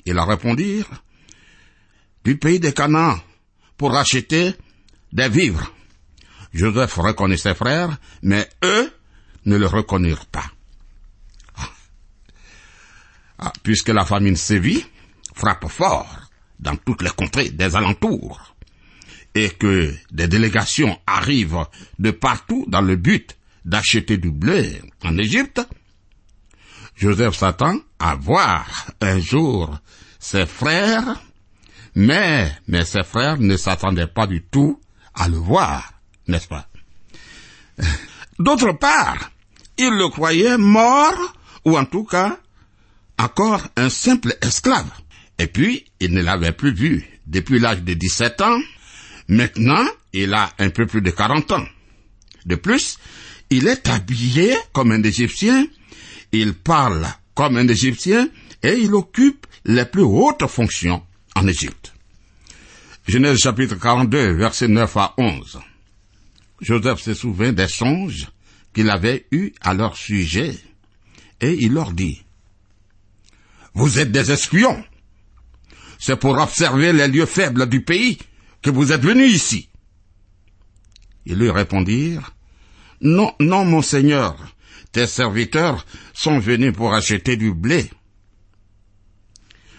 Ils 0.04 0.14
leur 0.14 0.26
répondirent, 0.26 1.02
Du 2.24 2.36
pays 2.36 2.60
de 2.60 2.70
Canaan, 2.70 3.18
pour 3.76 3.96
acheter 3.96 4.54
des 5.12 5.28
vivres. 5.28 5.72
Joseph 6.52 6.94
reconnut 6.94 7.38
ses 7.38 7.54
frères, 7.54 7.98
mais 8.22 8.48
eux 8.64 8.92
ne 9.44 9.56
le 9.56 9.66
reconnurent 9.66 10.26
pas. 10.26 10.50
Ah, 13.38 13.52
puisque 13.62 13.90
la 13.90 14.04
famine 14.04 14.36
sévit, 14.36 14.84
frappe 15.34 15.68
fort 15.68 16.22
dans 16.58 16.76
toutes 16.76 17.02
les 17.02 17.10
contrées 17.10 17.50
des 17.50 17.76
alentours, 17.76 18.56
et 19.34 19.50
que 19.50 19.94
des 20.10 20.26
délégations 20.26 20.98
arrivent 21.06 21.66
de 21.98 22.10
partout 22.10 22.64
dans 22.68 22.80
le 22.80 22.96
but 22.96 23.36
d'acheter 23.64 24.16
du 24.16 24.32
blé 24.32 24.82
en 25.04 25.16
Égypte, 25.18 25.60
Joseph 26.96 27.36
s'attend 27.36 27.78
à 28.00 28.16
voir 28.16 28.90
un 29.00 29.20
jour 29.20 29.78
ses 30.18 30.46
frères, 30.46 31.20
mais, 31.94 32.52
mais 32.66 32.84
ses 32.84 33.04
frères 33.04 33.38
ne 33.38 33.56
s'attendaient 33.56 34.08
pas 34.08 34.26
du 34.26 34.42
tout 34.42 34.80
à 35.18 35.28
le 35.28 35.36
voir, 35.36 35.92
n'est-ce 36.26 36.48
pas? 36.48 36.68
D'autre 38.38 38.72
part, 38.72 39.30
il 39.76 39.90
le 39.90 40.08
croyait 40.08 40.56
mort, 40.58 41.34
ou 41.64 41.76
en 41.76 41.84
tout 41.84 42.04
cas, 42.04 42.38
encore 43.18 43.66
un 43.76 43.90
simple 43.90 44.36
esclave. 44.42 44.90
Et 45.38 45.46
puis, 45.46 45.84
il 46.00 46.12
ne 46.12 46.22
l'avait 46.22 46.52
plus 46.52 46.72
vu 46.72 47.04
depuis 47.26 47.58
l'âge 47.58 47.82
de 47.82 47.94
17 47.94 48.40
ans. 48.40 48.60
Maintenant, 49.28 49.84
il 50.12 50.32
a 50.34 50.50
un 50.58 50.70
peu 50.70 50.86
plus 50.86 51.02
de 51.02 51.10
40 51.10 51.52
ans. 51.52 51.66
De 52.46 52.54
plus, 52.54 52.98
il 53.50 53.66
est 53.66 53.88
habillé 53.88 54.56
comme 54.72 54.92
un 54.92 55.02
Égyptien, 55.02 55.66
il 56.32 56.54
parle 56.54 57.06
comme 57.34 57.56
un 57.56 57.68
Égyptien 57.68 58.28
et 58.62 58.74
il 58.74 58.94
occupe 58.94 59.46
les 59.64 59.84
plus 59.84 60.02
hautes 60.02 60.46
fonctions 60.46 61.02
en 61.34 61.46
Égypte. 61.46 61.92
Genèse 63.08 63.38
chapitre 63.38 63.76
42, 63.76 64.32
versets 64.34 64.68
9 64.68 64.96
à 64.98 65.14
11. 65.16 65.58
Joseph 66.60 67.00
se 67.00 67.14
souvint 67.14 67.52
des 67.52 67.66
songes 67.66 68.28
qu'il 68.74 68.90
avait 68.90 69.26
eus 69.32 69.54
à 69.62 69.72
leur 69.72 69.96
sujet, 69.96 70.54
et 71.40 71.54
il 71.54 71.72
leur 71.72 71.92
dit, 71.92 72.22
Vous 73.72 73.98
êtes 73.98 74.12
des 74.12 74.30
espions. 74.30 74.84
C'est 75.98 76.20
pour 76.20 76.36
observer 76.38 76.92
les 76.92 77.08
lieux 77.08 77.24
faibles 77.24 77.66
du 77.66 77.82
pays 77.82 78.18
que 78.60 78.68
vous 78.68 78.92
êtes 78.92 79.00
venus 79.00 79.34
ici. 79.34 79.70
Ils 81.24 81.38
lui 81.38 81.50
répondirent, 81.50 82.34
Non, 83.00 83.34
non, 83.40 83.64
mon 83.64 83.80
Seigneur, 83.80 84.36
tes 84.92 85.06
serviteurs 85.06 85.86
sont 86.12 86.40
venus 86.40 86.74
pour 86.74 86.92
acheter 86.92 87.38
du 87.38 87.54
blé. 87.54 87.90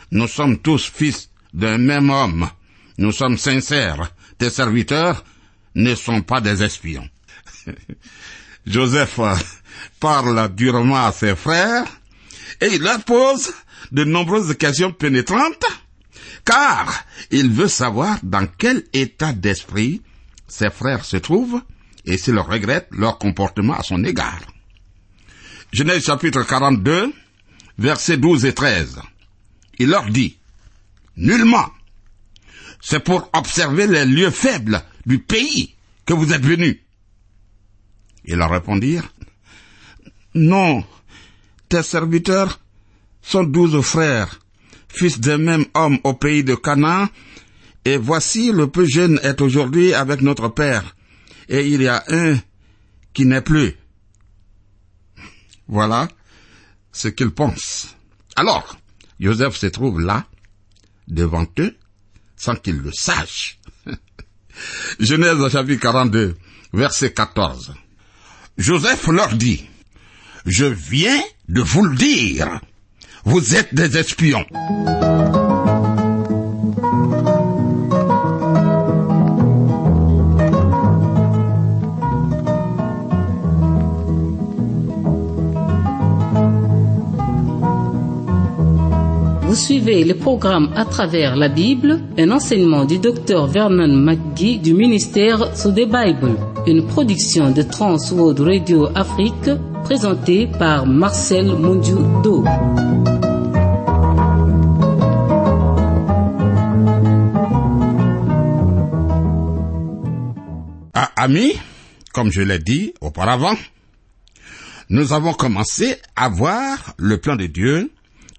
Nous 0.09 0.27
sommes 0.27 0.57
tous 0.57 0.89
fils 0.89 1.29
d'un 1.53 1.77
même 1.77 2.09
homme. 2.09 2.49
Nous 2.99 3.13
sommes 3.13 3.37
sincères. 3.37 4.13
Tes 4.37 4.49
serviteurs 4.49 5.23
ne 5.73 5.95
sont 5.95 6.21
pas 6.21 6.41
des 6.41 6.63
espions. 6.63 7.07
Joseph 8.67 9.21
parle 10.01 10.53
durement 10.53 11.05
à 11.05 11.13
ses 11.13 11.37
frères 11.37 11.87
et 12.59 12.67
il 12.75 12.81
leur 12.81 13.01
pose 13.05 13.53
de 13.93 14.03
nombreuses 14.03 14.53
questions 14.57 14.91
pénétrantes 14.91 15.65
car 16.43 17.05
il 17.31 17.49
veut 17.49 17.69
savoir 17.69 18.19
dans 18.21 18.45
quel 18.57 18.83
état 18.91 19.31
d'esprit 19.31 20.01
ses 20.49 20.69
frères 20.69 21.05
se 21.05 21.15
trouvent 21.15 21.61
et 22.03 22.17
s'il 22.17 22.37
regrette 22.37 22.89
leur 22.91 23.17
comportement 23.17 23.75
à 23.75 23.83
son 23.83 24.03
égard. 24.03 24.41
Genèse 25.71 26.03
chapitre 26.03 26.43
42, 26.43 27.13
versets 27.77 28.17
12 28.17 28.43
et 28.43 28.53
13. 28.53 28.99
Il 29.77 29.87
leur 29.87 30.09
dit, 30.09 30.37
Nullement. 31.15 31.69
C'est 32.81 33.03
pour 33.03 33.29
observer 33.33 33.87
les 33.87 34.05
lieux 34.05 34.31
faibles 34.31 34.81
du 35.05 35.19
pays 35.19 35.75
que 36.05 36.13
vous 36.13 36.33
êtes 36.33 36.45
venus 36.45 36.77
Ils 38.25 38.37
leur 38.37 38.51
répondirent, 38.51 39.13
Non, 40.33 40.83
tes 41.67 41.83
serviteurs 41.83 42.59
sont 43.21 43.43
douze 43.43 43.79
frères, 43.81 44.39
fils 44.87 45.19
d'un 45.19 45.37
même 45.37 45.65
homme 45.73 45.99
au 46.03 46.13
pays 46.13 46.43
de 46.43 46.55
Canaan, 46.55 47.07
et 47.85 47.97
voici 47.97 48.51
le 48.51 48.67
plus 48.67 48.89
jeune 48.89 49.19
est 49.23 49.41
aujourd'hui 49.41 49.93
avec 49.93 50.21
notre 50.21 50.49
père, 50.49 50.95
et 51.47 51.67
il 51.67 51.81
y 51.81 51.87
a 51.87 52.03
un 52.09 52.37
qui 53.13 53.25
n'est 53.25 53.41
plus. 53.41 53.75
Voilà 55.67 56.07
ce 56.91 57.07
qu'ils 57.07 57.31
pensent. 57.31 57.95
Alors, 58.35 58.77
Joseph 59.19 59.55
se 59.57 59.67
trouve 59.67 59.99
là, 59.99 60.25
devant 61.07 61.45
eux, 61.59 61.75
sans 62.39 62.55
qu'ils 62.55 62.77
le 62.77 62.91
sachent. 62.91 63.59
Genèse 64.99 65.47
chapitre 65.51 65.81
42, 65.81 66.35
verset 66.73 67.13
14. 67.13 67.73
Joseph 68.57 69.07
leur 69.07 69.35
dit, 69.35 69.65
Je 70.47 70.65
viens 70.65 71.21
de 71.47 71.61
vous 71.61 71.85
le 71.85 71.95
dire, 71.95 72.59
vous 73.25 73.55
êtes 73.55 73.75
des 73.75 73.97
espions. 73.97 74.45
Vous 89.99 90.05
suivez 90.05 90.17
le 90.17 90.23
programme 90.23 90.71
à 90.77 90.85
travers 90.85 91.35
la 91.35 91.49
Bible, 91.49 91.99
un 92.17 92.31
enseignement 92.31 92.85
du 92.85 92.99
docteur 92.99 93.47
Vernon 93.47 93.93
McGee 93.97 94.57
du 94.57 94.73
ministère 94.73 95.57
sous 95.57 95.71
des 95.71 95.85
Bible, 95.85 96.37
une 96.65 96.85
production 96.87 97.51
de 97.51 97.63
Trans 97.63 97.97
World 98.13 98.39
Radio 98.39 98.87
Afrique 98.95 99.49
présentée 99.83 100.47
par 100.57 100.85
Marcel 100.85 101.47
Mondiou-Do. 101.47 102.45
Ah, 110.93 111.11
amis, 111.17 111.59
comme 112.13 112.31
je 112.31 112.41
l'ai 112.41 112.59
dit 112.59 112.93
auparavant, 113.01 113.55
nous 114.89 115.11
avons 115.11 115.33
commencé 115.33 115.97
à 116.15 116.29
voir 116.29 116.93
le 116.97 117.17
plan 117.17 117.35
de 117.35 117.47
Dieu 117.47 117.91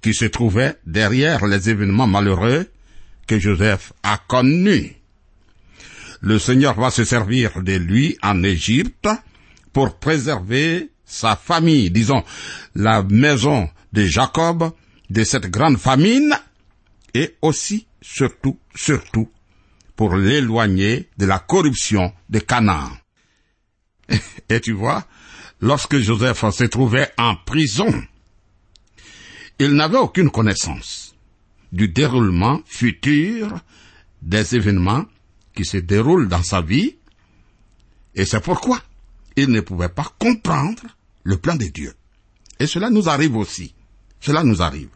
qui 0.02 0.14
se 0.14 0.24
trouvait 0.24 0.76
derrière 0.86 1.46
les 1.46 1.70
événements 1.70 2.06
malheureux 2.06 2.66
que 3.26 3.38
Joseph 3.38 3.92
a 4.02 4.18
connus. 4.18 4.96
Le 6.20 6.38
Seigneur 6.38 6.74
va 6.78 6.90
se 6.90 7.04
servir 7.04 7.62
de 7.62 7.74
lui 7.74 8.16
en 8.22 8.42
Égypte 8.42 9.08
pour 9.72 9.98
préserver 9.98 10.90
sa 11.04 11.36
famille, 11.36 11.90
disons 11.90 12.22
la 12.74 13.02
maison 13.02 13.68
de 13.92 14.04
Jacob, 14.04 14.72
de 15.08 15.24
cette 15.24 15.46
grande 15.46 15.78
famine, 15.78 16.34
et 17.14 17.36
aussi, 17.42 17.86
surtout, 18.00 18.58
surtout, 18.74 19.28
pour 19.96 20.16
l'éloigner 20.16 21.08
de 21.18 21.26
la 21.26 21.38
corruption 21.38 22.12
de 22.28 22.38
Canaan. 22.38 22.90
Et 24.48 24.60
tu 24.60 24.72
vois, 24.72 25.04
lorsque 25.60 25.98
Joseph 25.98 26.48
se 26.50 26.64
trouvait 26.64 27.10
en 27.18 27.36
prison, 27.36 27.92
il 29.60 29.74
n'avait 29.74 29.98
aucune 29.98 30.30
connaissance 30.30 31.14
du 31.70 31.88
déroulement 31.88 32.62
futur 32.64 33.60
des 34.22 34.56
événements 34.56 35.04
qui 35.54 35.66
se 35.66 35.76
déroulent 35.76 36.28
dans 36.28 36.42
sa 36.42 36.62
vie, 36.62 36.96
et 38.14 38.24
c'est 38.24 38.40
pourquoi 38.40 38.82
il 39.36 39.48
ne 39.50 39.60
pouvait 39.60 39.90
pas 39.90 40.10
comprendre 40.18 40.82
le 41.24 41.36
plan 41.36 41.56
de 41.56 41.66
Dieu. 41.66 41.94
Et 42.58 42.66
cela 42.66 42.88
nous 42.88 43.08
arrive 43.10 43.36
aussi. 43.36 43.74
Cela 44.18 44.44
nous 44.44 44.62
arrive. 44.62 44.88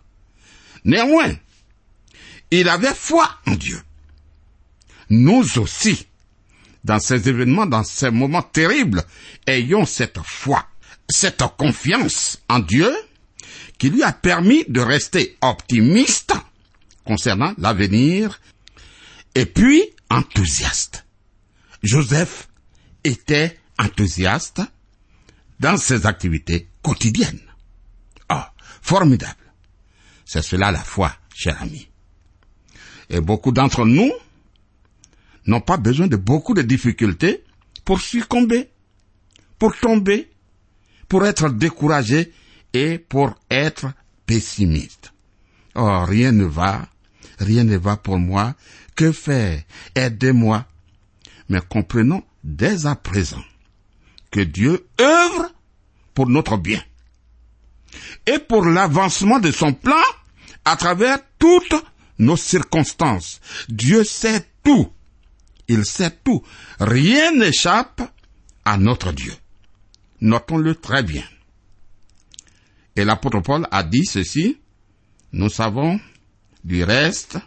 Néanmoins, 0.84 1.34
il 2.50 2.68
avait 2.68 2.94
foi 2.94 3.30
en 3.46 3.54
Dieu. 3.54 3.80
Nous 5.10 5.58
aussi, 5.58 6.06
dans 6.84 6.98
ces 7.00 7.28
événements, 7.28 7.66
dans 7.66 7.84
ces 7.84 8.10
moments 8.10 8.42
terribles, 8.42 9.04
ayons 9.46 9.84
cette 9.84 10.20
foi, 10.24 10.66
cette 11.08 11.42
confiance 11.58 12.42
en 12.48 12.60
Dieu 12.60 12.90
qui 13.84 13.90
lui 13.90 14.02
a 14.02 14.12
permis 14.14 14.64
de 14.66 14.80
rester 14.80 15.36
optimiste 15.42 16.32
concernant 17.04 17.52
l'avenir 17.58 18.40
et 19.34 19.44
puis 19.44 19.82
enthousiaste. 20.08 21.04
Joseph 21.82 22.48
était 23.04 23.60
enthousiaste 23.78 24.62
dans 25.60 25.76
ses 25.76 26.06
activités 26.06 26.66
quotidiennes. 26.80 27.42
Ah, 28.30 28.54
formidable. 28.80 29.52
C'est 30.24 30.40
cela 30.40 30.70
la 30.70 30.82
foi, 30.82 31.14
cher 31.34 31.60
ami. 31.60 31.86
Et 33.10 33.20
beaucoup 33.20 33.52
d'entre 33.52 33.84
nous 33.84 34.12
n'ont 35.46 35.60
pas 35.60 35.76
besoin 35.76 36.06
de 36.06 36.16
beaucoup 36.16 36.54
de 36.54 36.62
difficultés 36.62 37.44
pour 37.84 38.00
succomber, 38.00 38.70
pour 39.58 39.76
tomber, 39.76 40.30
pour 41.06 41.26
être 41.26 41.50
découragés 41.50 42.32
et 42.74 42.98
pour 42.98 43.34
être 43.50 43.86
pessimiste. 44.26 45.12
Oh, 45.74 46.04
rien 46.04 46.32
ne 46.32 46.44
va, 46.44 46.88
rien 47.38 47.64
ne 47.64 47.76
va 47.76 47.96
pour 47.96 48.18
moi. 48.18 48.54
Que 48.94 49.12
faire? 49.12 49.62
Aidez-moi. 49.94 50.66
Mais 51.48 51.60
comprenons 51.68 52.22
dès 52.42 52.86
à 52.86 52.94
présent 52.94 53.42
que 54.30 54.40
Dieu 54.40 54.86
œuvre 55.00 55.52
pour 56.14 56.28
notre 56.28 56.56
bien 56.56 56.82
et 58.26 58.38
pour 58.38 58.64
l'avancement 58.64 59.38
de 59.38 59.50
son 59.50 59.72
plan 59.72 60.02
à 60.64 60.76
travers 60.76 61.18
toutes 61.38 61.74
nos 62.18 62.36
circonstances. 62.36 63.40
Dieu 63.68 64.04
sait 64.04 64.46
tout. 64.62 64.90
Il 65.68 65.84
sait 65.84 66.10
tout. 66.24 66.42
Rien 66.80 67.32
n'échappe 67.32 68.02
à 68.64 68.76
notre 68.76 69.12
Dieu. 69.12 69.34
Notons-le 70.20 70.74
très 70.74 71.02
bien. 71.02 71.24
Et 72.96 73.04
l'apôtre 73.04 73.40
Paul 73.40 73.66
a 73.70 73.82
dit 73.82 74.04
ceci, 74.04 74.58
nous 75.32 75.48
savons 75.48 76.00
du 76.62 76.84
reste 76.84 77.38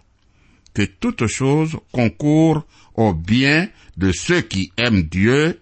que 0.73 0.83
toute 0.83 1.27
chose 1.27 1.77
concourt 1.91 2.65
au 2.95 3.13
bien 3.13 3.69
de 3.95 4.12
ceux 4.12 4.41
qui 4.41 4.71
aiment 4.77 5.03
Dieu, 5.03 5.62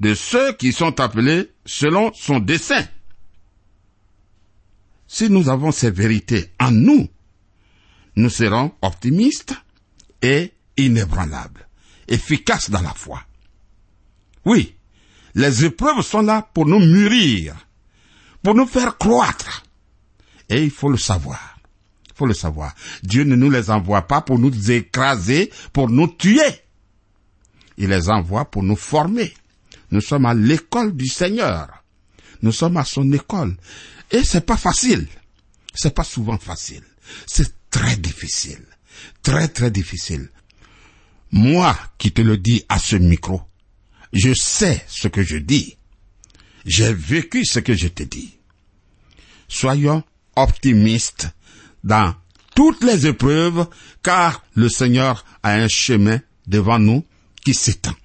de 0.00 0.14
ceux 0.14 0.52
qui 0.52 0.72
sont 0.72 1.00
appelés 1.00 1.50
selon 1.64 2.12
son 2.14 2.38
dessein. 2.38 2.86
Si 5.06 5.28
nous 5.28 5.48
avons 5.48 5.72
ces 5.72 5.90
vérités 5.90 6.52
en 6.60 6.70
nous, 6.70 7.08
nous 8.16 8.30
serons 8.30 8.72
optimistes 8.82 9.54
et 10.22 10.52
inébranlables, 10.76 11.66
efficaces 12.06 12.70
dans 12.70 12.82
la 12.82 12.94
foi. 12.94 13.22
Oui, 14.44 14.74
les 15.34 15.64
épreuves 15.64 16.02
sont 16.02 16.22
là 16.22 16.48
pour 16.54 16.66
nous 16.66 16.80
mûrir, 16.80 17.56
pour 18.42 18.54
nous 18.54 18.66
faire 18.66 18.98
croître. 18.98 19.64
Et 20.48 20.64
il 20.64 20.70
faut 20.70 20.88
le 20.88 20.98
savoir. 20.98 21.58
Il 22.06 22.14
faut 22.14 22.26
le 22.26 22.34
savoir. 22.34 22.74
Dieu 23.02 23.24
ne 23.24 23.36
nous 23.36 23.50
les 23.50 23.70
envoie 23.70 24.02
pas 24.02 24.20
pour 24.20 24.38
nous 24.38 24.70
écraser, 24.70 25.50
pour 25.72 25.88
nous 25.88 26.08
tuer. 26.08 26.40
Il 27.78 27.88
les 27.88 28.10
envoie 28.10 28.50
pour 28.50 28.62
nous 28.62 28.76
former. 28.76 29.32
Nous 29.90 30.00
sommes 30.00 30.26
à 30.26 30.34
l'école 30.34 30.94
du 30.94 31.06
Seigneur. 31.06 31.84
Nous 32.42 32.52
sommes 32.52 32.76
à 32.76 32.84
son 32.84 33.10
école. 33.12 33.56
Et 34.10 34.24
c'est 34.24 34.44
pas 34.44 34.56
facile. 34.56 35.06
C'est 35.74 35.94
pas 35.94 36.04
souvent 36.04 36.38
facile. 36.38 36.84
C'est 37.26 37.54
très 37.70 37.96
difficile. 37.96 38.64
Très 39.22 39.48
très 39.48 39.70
difficile. 39.70 40.28
Moi 41.32 41.76
qui 41.96 42.12
te 42.12 42.20
le 42.20 42.36
dis 42.36 42.64
à 42.68 42.78
ce 42.78 42.96
micro, 42.96 43.42
je 44.12 44.34
sais 44.34 44.84
ce 44.88 45.08
que 45.08 45.22
je 45.22 45.36
dis. 45.36 45.76
J'ai 46.70 46.94
vécu 46.94 47.44
ce 47.44 47.58
que 47.58 47.74
je 47.74 47.88
te 47.88 48.04
dis. 48.04 48.38
Soyons 49.48 50.04
optimistes 50.36 51.28
dans 51.82 52.14
toutes 52.54 52.84
les 52.84 53.08
épreuves, 53.08 53.66
car 54.04 54.44
le 54.54 54.68
Seigneur 54.68 55.24
a 55.42 55.54
un 55.54 55.66
chemin 55.66 56.20
devant 56.46 56.78
nous 56.78 57.04
qui 57.44 57.54
s'étend, 57.54 57.96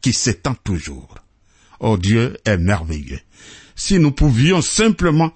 qui 0.00 0.12
s'étend 0.12 0.56
toujours. 0.64 1.18
Oh 1.78 1.96
Dieu 1.96 2.36
est 2.44 2.58
merveilleux. 2.58 3.20
Si 3.76 4.00
nous 4.00 4.10
pouvions 4.10 4.60
simplement 4.60 5.30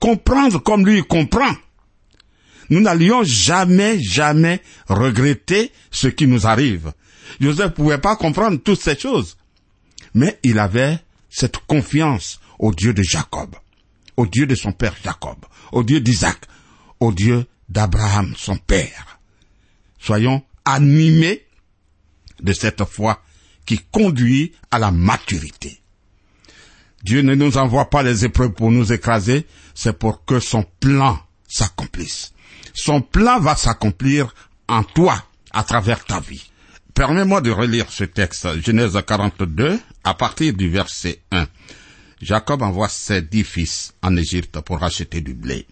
comprendre 0.00 0.58
comme 0.58 0.84
lui 0.84 1.04
comprend, 1.04 1.54
nous 2.70 2.80
n'allions 2.80 3.22
jamais, 3.22 4.02
jamais 4.02 4.60
regretter 4.88 5.70
ce 5.92 6.08
qui 6.08 6.26
nous 6.26 6.48
arrive. 6.48 6.92
Joseph 7.40 7.70
ne 7.70 7.74
pouvait 7.76 7.98
pas 7.98 8.16
comprendre 8.16 8.58
toutes 8.58 8.80
ces 8.80 8.98
choses, 8.98 9.36
mais 10.14 10.36
il 10.42 10.58
avait 10.58 10.98
cette 11.30 11.58
confiance 11.58 12.40
au 12.58 12.72
Dieu 12.74 12.92
de 12.92 13.02
Jacob, 13.02 13.56
au 14.16 14.26
Dieu 14.26 14.46
de 14.46 14.54
son 14.54 14.72
père 14.72 14.94
Jacob, 15.02 15.38
au 15.72 15.82
Dieu 15.82 16.00
d'Isaac, 16.00 16.40
au 16.98 17.12
Dieu 17.12 17.46
d'Abraham, 17.68 18.34
son 18.36 18.56
père. 18.56 19.20
Soyons 19.98 20.42
animés 20.64 21.46
de 22.42 22.52
cette 22.52 22.84
foi 22.84 23.22
qui 23.64 23.78
conduit 23.90 24.52
à 24.70 24.78
la 24.78 24.90
maturité. 24.90 25.80
Dieu 27.02 27.22
ne 27.22 27.34
nous 27.34 27.56
envoie 27.56 27.88
pas 27.88 28.02
les 28.02 28.24
épreuves 28.24 28.52
pour 28.52 28.70
nous 28.70 28.92
écraser, 28.92 29.46
c'est 29.74 29.98
pour 29.98 30.24
que 30.24 30.40
son 30.40 30.64
plan 30.80 31.18
s'accomplisse. 31.48 32.32
Son 32.74 33.00
plan 33.00 33.40
va 33.40 33.56
s'accomplir 33.56 34.34
en 34.68 34.84
toi, 34.84 35.24
à 35.52 35.64
travers 35.64 36.04
ta 36.04 36.20
vie. 36.20 36.50
Permets-moi 36.94 37.40
de 37.40 37.50
relire 37.50 37.90
ce 37.90 38.04
texte, 38.04 38.60
Genèse 38.60 38.98
42, 39.06 39.78
à 40.04 40.14
partir 40.14 40.54
du 40.54 40.68
verset 40.68 41.20
1. 41.30 41.46
Jacob 42.20 42.62
envoie 42.62 42.88
ses 42.88 43.22
dix 43.22 43.44
fils 43.44 43.92
en 44.02 44.16
Égypte 44.16 44.60
pour 44.60 44.82
acheter 44.82 45.20
du 45.20 45.34
blé. 45.34 45.66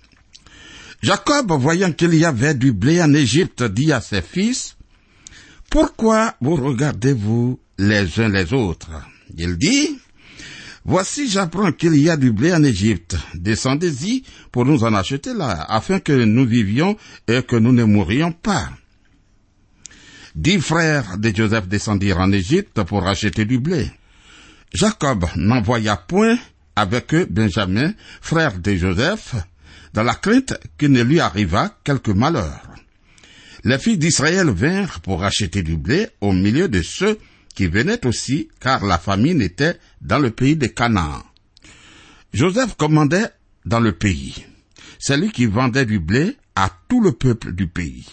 Jacob, 1.02 1.52
voyant 1.52 1.92
qu'il 1.92 2.14
y 2.14 2.24
avait 2.24 2.54
du 2.54 2.72
blé 2.72 3.02
en 3.02 3.12
Égypte, 3.14 3.62
dit 3.62 3.92
à 3.92 4.00
ses 4.00 4.22
fils, 4.22 4.76
Pourquoi 5.70 6.34
vous 6.40 6.56
regardez-vous 6.56 7.60
les 7.78 8.20
uns 8.20 8.28
les 8.28 8.52
autres? 8.52 8.90
Il 9.36 9.56
dit, 9.56 9.98
Voici 10.84 11.28
j'apprends 11.28 11.72
qu'il 11.72 11.96
y 11.96 12.08
a 12.08 12.16
du 12.16 12.32
blé 12.32 12.52
en 12.54 12.64
Égypte. 12.64 13.16
Descendez-y 13.34 14.24
pour 14.50 14.64
nous 14.64 14.84
en 14.84 14.94
acheter 14.94 15.34
là, 15.34 15.66
afin 15.68 16.00
que 16.00 16.12
nous 16.12 16.46
vivions 16.46 16.96
et 17.28 17.42
que 17.42 17.56
nous 17.56 17.72
ne 17.72 17.84
mourions 17.84 18.32
pas. 18.32 18.70
Dix 20.38 20.60
frères 20.60 21.18
de 21.18 21.34
Joseph 21.34 21.66
descendirent 21.66 22.20
en 22.20 22.30
Égypte 22.30 22.84
pour 22.84 23.08
acheter 23.08 23.44
du 23.44 23.58
blé. 23.58 23.90
Jacob 24.72 25.26
n'envoya 25.34 25.96
point 25.96 26.38
avec 26.76 27.12
eux 27.12 27.26
Benjamin, 27.28 27.92
frère 28.20 28.56
de 28.60 28.76
Joseph, 28.76 29.34
dans 29.94 30.04
la 30.04 30.14
crainte 30.14 30.54
qu'il 30.78 30.92
ne 30.92 31.02
lui 31.02 31.18
arriva 31.18 31.76
quelque 31.82 32.12
malheur. 32.12 32.62
Les 33.64 33.80
filles 33.80 33.98
d'Israël 33.98 34.48
vinrent 34.48 35.00
pour 35.00 35.24
acheter 35.24 35.64
du 35.64 35.76
blé 35.76 36.06
au 36.20 36.32
milieu 36.32 36.68
de 36.68 36.82
ceux 36.82 37.18
qui 37.56 37.66
venaient 37.66 38.06
aussi, 38.06 38.48
car 38.60 38.86
la 38.86 38.98
famine 38.98 39.42
était 39.42 39.76
dans 40.00 40.20
le 40.20 40.30
pays 40.30 40.54
de 40.54 40.68
Canaan. 40.68 41.24
Joseph 42.32 42.76
commandait 42.76 43.26
dans 43.64 43.80
le 43.80 43.90
pays. 43.90 44.46
C'est 45.00 45.16
lui 45.16 45.32
qui 45.32 45.46
vendait 45.46 45.84
du 45.84 45.98
blé 45.98 46.36
à 46.54 46.70
tout 46.86 47.00
le 47.00 47.10
peuple 47.10 47.50
du 47.50 47.66
pays. 47.66 48.06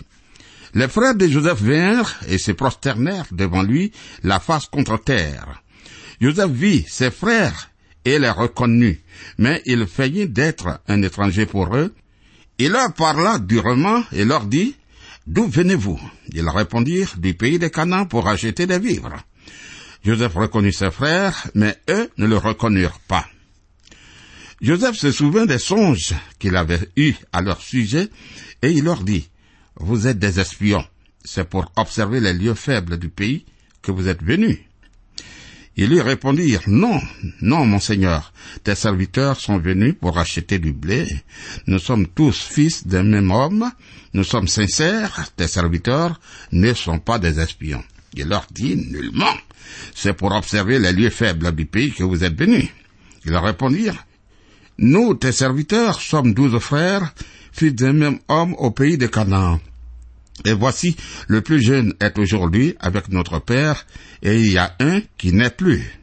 Les 0.76 0.90
frères 0.90 1.16
de 1.16 1.26
Joseph 1.26 1.62
vinrent 1.62 2.16
et 2.28 2.38
se 2.38 2.52
prosternèrent 2.52 3.28
devant 3.32 3.64
lui, 3.64 3.94
la 4.24 4.42
face 4.42 4.66
contre 4.66 4.98
terre. 4.98 5.64
Joseph 6.20 6.52
vit 6.52 6.86
ses 6.86 7.12
frères 7.12 7.72
et 8.04 8.20
les 8.20 8.30
reconnut, 8.30 9.02
mais 9.38 9.62
il 9.66 9.88
feignit 9.88 10.32
d'être 10.32 10.82
un 10.90 11.02
étranger 11.02 11.46
pour 11.46 11.74
eux. 11.78 11.96
Il 12.60 12.72
leur 12.72 12.94
parla 12.94 13.40
durement 13.40 14.04
et 14.12 14.26
leur 14.26 14.46
dit, 14.46 14.76
D'où 15.28 15.48
venez-vous? 15.48 16.00
Ils 16.34 16.48
répondirent, 16.48 17.16
du 17.18 17.34
pays 17.34 17.58
de 17.58 17.70
Canaan 17.70 18.06
pour 18.06 18.28
acheter 18.28 18.68
des 18.68 18.78
vivres. 18.78 19.16
Joseph 20.04 20.36
reconnut 20.36 20.74
ses 20.74 20.92
frères, 20.92 21.48
mais 21.56 21.78
eux 21.90 22.12
ne 22.18 22.28
le 22.28 22.38
reconnurent 22.38 23.00
pas. 23.08 23.26
Joseph 24.62 24.98
se 24.98 25.12
souvint 25.12 25.46
des 25.46 25.58
songes 25.58 26.14
qu'il 26.38 26.56
avait 26.58 26.90
eus 26.98 27.16
à 27.32 27.42
leur 27.42 27.62
sujet, 27.62 28.10
et 28.62 28.72
il 28.72 28.84
leur 28.84 29.04
dit, 29.04 29.30
Vous 29.78 30.08
êtes 30.08 30.20
des 30.20 30.40
espions, 30.40 30.86
c'est 31.24 31.50
pour 31.50 31.72
observer 31.76 32.20
les 32.20 32.34
lieux 32.34 32.54
faibles 32.54 32.98
du 32.98 33.10
pays 33.10 33.46
que 33.82 33.92
vous 33.92 34.08
êtes 34.08 34.24
venus. 34.24 34.60
Ils 35.78 35.90
lui 35.90 36.00
répondirent, 36.00 36.62
Non, 36.68 37.02
non, 37.42 37.66
mon 37.66 37.80
Seigneur, 37.80 38.32
tes 38.64 38.76
serviteurs 38.76 39.40
sont 39.40 39.58
venus 39.58 39.94
pour 40.00 40.18
acheter 40.18 40.58
du 40.58 40.72
blé. 40.72 41.06
Nous 41.68 41.80
sommes 41.80 42.08
tous 42.08 42.42
fils 42.42 42.88
d'un 42.88 43.04
même 43.04 43.30
homme, 43.30 43.70
nous 44.14 44.24
sommes 44.24 44.48
sincères, 44.48 45.28
tes 45.36 45.50
serviteurs 45.50 46.22
ne 46.54 46.74
sont 46.74 47.00
pas 47.00 47.20
des 47.20 47.42
espions. 47.42 47.84
Il 48.14 48.30
leur 48.30 48.48
dit, 48.52 48.78
Nullement, 48.78 49.36
c'est 49.94 50.14
pour 50.14 50.32
observer 50.32 50.80
les 50.80 50.94
lieux 50.94 51.10
faibles 51.10 51.54
du 51.54 51.66
pays 51.66 51.92
que 51.92 52.04
vous 52.04 52.24
êtes 52.24 52.40
venus. 52.40 52.70
Ils 53.26 53.36
répondirent, 53.36 54.06
Nous, 54.78 55.14
tes 55.14 55.32
serviteurs, 55.32 56.02
sommes 56.02 56.34
douze 56.34 56.60
frères, 56.60 57.14
fils 57.52 57.74
d'un 57.74 57.94
même 57.94 58.20
homme 58.28 58.54
au 58.56 58.72
pays 58.72 58.98
de 58.98 59.08
Canaan. 59.08 59.60
Et 60.44 60.54
voici, 60.54 60.98
le 61.28 61.42
plus 61.42 61.62
jeune 61.62 61.94
est 62.02 62.18
aujourd'hui 62.20 62.76
avec 62.80 63.10
notre 63.10 63.40
père, 63.40 63.86
et 64.22 64.38
il 64.40 64.52
y 64.52 64.58
a 64.58 64.76
un 64.80 65.02
qui 65.18 65.32
n'est 65.32 65.50
plus. 65.50 66.00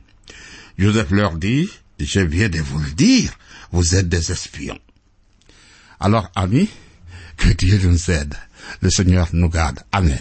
Joseph 0.78 1.10
leur 1.10 1.36
dit, 1.36 1.68
je 2.00 2.20
viens 2.20 2.48
de 2.48 2.60
vous 2.60 2.78
le 2.78 2.90
dire, 2.92 3.32
vous 3.72 3.94
êtes 3.94 4.08
des 4.08 4.32
espions. 4.32 4.78
Alors, 6.00 6.30
amis, 6.34 6.68
que 7.36 7.48
Dieu 7.50 7.78
nous 7.84 8.10
aide. 8.10 8.34
Le 8.80 8.90
Seigneur 8.90 9.28
nous 9.32 9.48
garde. 9.48 9.80
Amen. 9.92 10.20